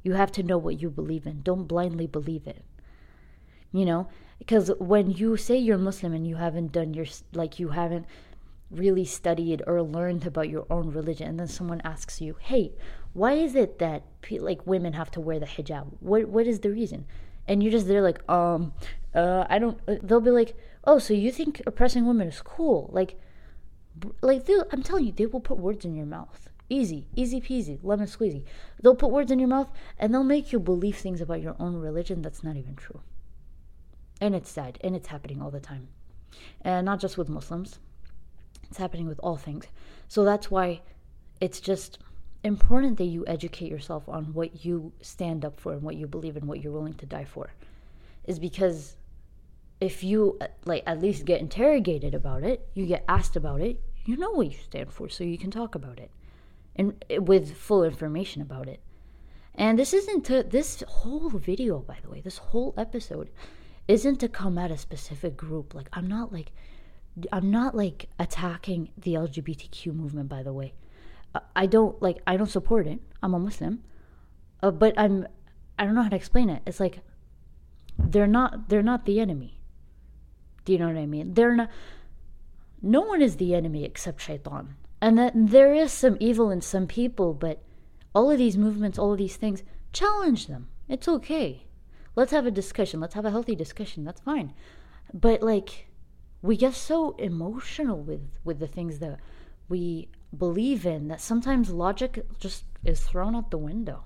[0.01, 1.41] You have to know what you believe in.
[1.41, 2.63] Don't blindly believe it.
[3.71, 4.07] You know,
[4.39, 8.05] because when you say you're Muslim and you haven't done your like you haven't
[8.71, 12.73] really studied or learned about your own religion and then someone asks you, "Hey,
[13.13, 15.87] why is it that like women have to wear the hijab?
[15.99, 17.05] What what is the reason?"
[17.47, 18.73] And you're just there like, "Um,
[19.13, 22.89] uh, I don't uh, they'll be like, "Oh, so you think oppressing women is cool?"
[22.91, 23.19] Like
[24.21, 26.49] like I'm telling you, they will put words in your mouth.
[26.69, 28.43] Easy, easy peasy, lemon squeezy.
[28.81, 31.75] They'll put words in your mouth and they'll make you believe things about your own
[31.75, 33.01] religion that's not even true.
[34.21, 35.87] And it's sad, and it's happening all the time.
[36.61, 37.79] And not just with Muslims,
[38.63, 39.65] it's happening with all things.
[40.07, 40.81] So that's why
[41.39, 41.99] it's just
[42.43, 46.37] important that you educate yourself on what you stand up for and what you believe
[46.37, 47.51] in, what you're willing to die for.
[48.25, 48.95] Is because
[49.81, 53.81] if you uh, like at least get interrogated about it, you get asked about it,
[54.05, 56.11] you know what you stand for, so you can talk about it,
[56.75, 58.81] and uh, with full information about it.
[59.55, 63.29] And this isn't to, this whole video, by the way, this whole episode
[63.89, 65.73] isn't to come at a specific group.
[65.73, 66.51] Like I'm not like
[67.33, 70.73] I'm not like attacking the LGBTQ movement by the way.
[71.55, 72.99] I don't like I don't support it.
[73.21, 73.83] I'm a Muslim.
[74.61, 75.27] Uh, but I'm
[75.77, 76.61] I don't know how to explain it.
[76.67, 76.99] It's like
[77.97, 79.59] they're not they're not the enemy.
[80.65, 81.33] Do you know what I mean?
[81.33, 81.69] They're not
[82.83, 84.75] no one is the enemy except shaitan.
[85.01, 87.63] And that there is some evil in some people, but
[88.13, 89.63] all of these movements, all of these things,
[89.93, 90.67] challenge them.
[90.87, 91.65] It's okay
[92.15, 92.99] let's have a discussion.
[92.99, 94.03] Let's have a healthy discussion.
[94.03, 94.53] That's fine.
[95.13, 95.87] But like
[96.41, 99.19] we get so emotional with with the things that
[99.67, 104.03] we believe in that sometimes logic just is thrown out the window.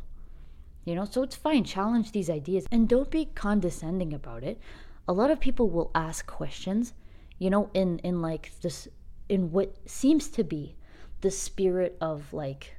[0.86, 1.64] You know so it's fine.
[1.64, 4.60] Challenge these ideas and don't be condescending about it.
[5.08, 6.94] A lot of people will ask questions
[7.40, 8.88] you know in in like this
[9.28, 10.76] in what seems to be
[11.22, 12.76] the spirit of like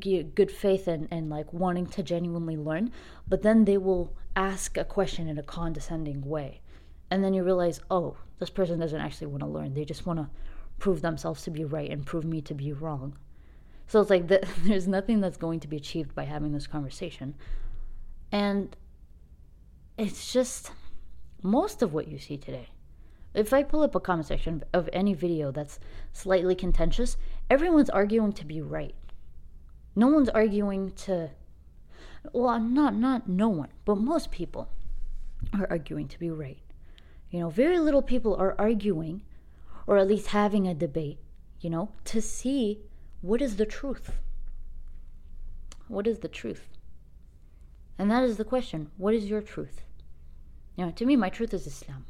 [0.00, 2.90] good faith and, and like wanting to genuinely learn.
[3.28, 6.60] But then they will ask a question in a condescending way.
[7.10, 9.74] And then you realize, oh, this person doesn't actually want to learn.
[9.74, 10.30] They just want to
[10.78, 13.16] prove themselves to be right and prove me to be wrong.
[13.86, 17.34] So it's like the, there's nothing that's going to be achieved by having this conversation.
[18.30, 18.74] And
[19.98, 20.72] it's just
[21.42, 22.68] most of what you see today.
[23.34, 25.78] If I pull up a comment section of any video that's
[26.12, 27.16] slightly contentious,
[27.50, 28.94] everyone's arguing to be right.
[29.94, 31.30] No one's arguing to
[32.32, 34.68] well, not not no one, but most people
[35.52, 36.58] are arguing to be right.
[37.30, 39.22] You know, very little people are arguing,
[39.86, 41.18] or at least having a debate.
[41.60, 42.80] You know, to see
[43.20, 44.12] what is the truth.
[45.88, 46.68] What is the truth?
[47.98, 48.90] And that is the question.
[48.96, 49.82] What is your truth?
[50.76, 52.06] You know, to me, my truth is Islam.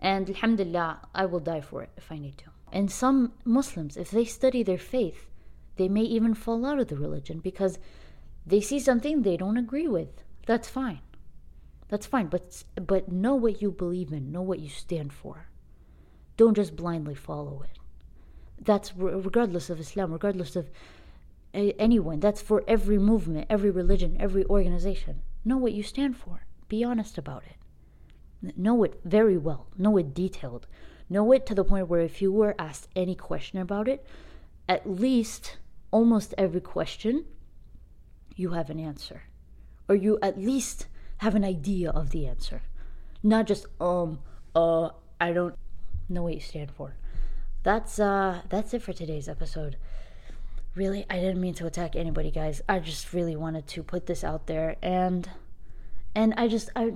[0.00, 2.50] And Alhamdulillah, I will die for it if I need to.
[2.70, 5.26] And some Muslims, if they study their faith,
[5.76, 7.78] they may even fall out of the religion because
[8.46, 10.22] they see something they don't agree with.
[10.46, 11.00] That's fine.
[11.88, 15.48] That's fine, but but know what you believe in, know what you stand for.
[16.36, 17.78] Don't just blindly follow it.
[18.60, 20.70] That's regardless of Islam, regardless of
[21.54, 22.20] anyone.
[22.20, 25.22] That's for every movement, every religion, every organization.
[25.44, 26.46] Know what you stand for.
[26.68, 28.56] Be honest about it.
[28.56, 29.68] Know it very well.
[29.78, 30.66] Know it detailed.
[31.08, 34.04] Know it to the point where if you were asked any question about it,
[34.68, 35.58] at least
[35.90, 37.26] almost every question,
[38.36, 39.22] you have an answer.
[39.88, 40.86] Or you at least
[41.18, 42.62] have an idea of the answer.
[43.22, 44.20] Not just, um,
[44.54, 45.56] uh, I don't
[46.08, 46.94] know what you stand for.
[47.62, 49.76] That's, uh, that's it for today's episode.
[50.74, 52.60] Really, I didn't mean to attack anybody, guys.
[52.68, 55.30] I just really wanted to put this out there and,
[56.14, 56.94] and I just, I,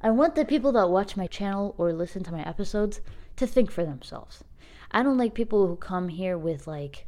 [0.00, 3.00] I want the people that watch my channel or listen to my episodes
[3.36, 4.44] to think for themselves.
[4.90, 7.06] I don't like people who come here with like,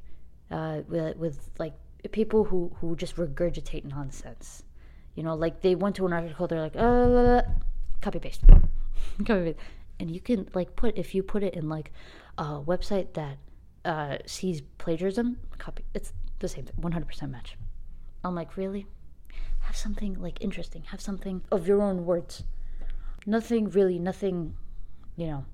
[0.51, 1.75] uh, with, with like
[2.09, 4.63] people who who just regurgitate nonsense.
[5.15, 7.43] You know, like they went to an article, they're like, uh,
[8.01, 8.43] copy paste,
[9.27, 9.59] copy paste,
[9.99, 11.93] and you can like put if you put it in like
[12.39, 13.39] a website that
[13.85, 15.85] uh, sees plagiarism, copy.
[15.95, 17.57] It's the same thing, one hundred percent match.
[18.25, 18.87] I'm like, really?
[19.61, 20.85] Have something like interesting.
[20.85, 22.45] Have something of your own words.
[23.27, 24.55] Nothing really, nothing,
[25.17, 25.45] you know,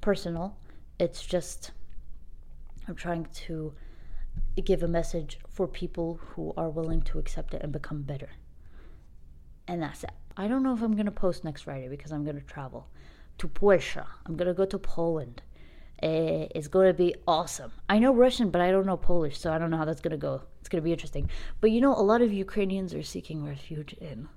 [0.00, 0.56] personal.
[1.00, 1.72] It's just
[2.86, 3.74] I'm trying to
[4.62, 8.30] give a message for people who are willing to accept it and become better.
[9.66, 10.10] And that's it.
[10.36, 12.88] I don't know if I'm going to post next Friday because I'm going to travel
[13.38, 14.04] to Porsche.
[14.26, 15.42] I'm going to go to Poland.
[16.02, 17.72] Uh, it's going to be awesome.
[17.88, 20.12] I know Russian, but I don't know Polish, so I don't know how that's going
[20.12, 20.42] to go.
[20.60, 21.28] It's going to be interesting.
[21.60, 24.28] But you know, a lot of Ukrainians are seeking refuge in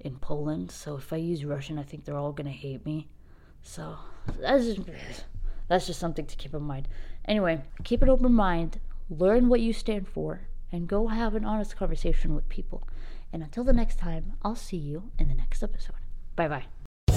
[0.00, 0.70] in Poland.
[0.70, 3.08] So if I use Russian, I think they're all going to hate me.
[3.62, 3.96] So
[4.40, 4.80] that's just,
[5.68, 6.88] that's just something to keep in mind.
[7.24, 8.80] Anyway, keep an open mind
[9.10, 12.86] learn what you stand for, and go have an honest conversation with people.
[13.32, 15.96] And until the next time, I'll see you in the next episode.
[16.36, 16.77] Bye bye.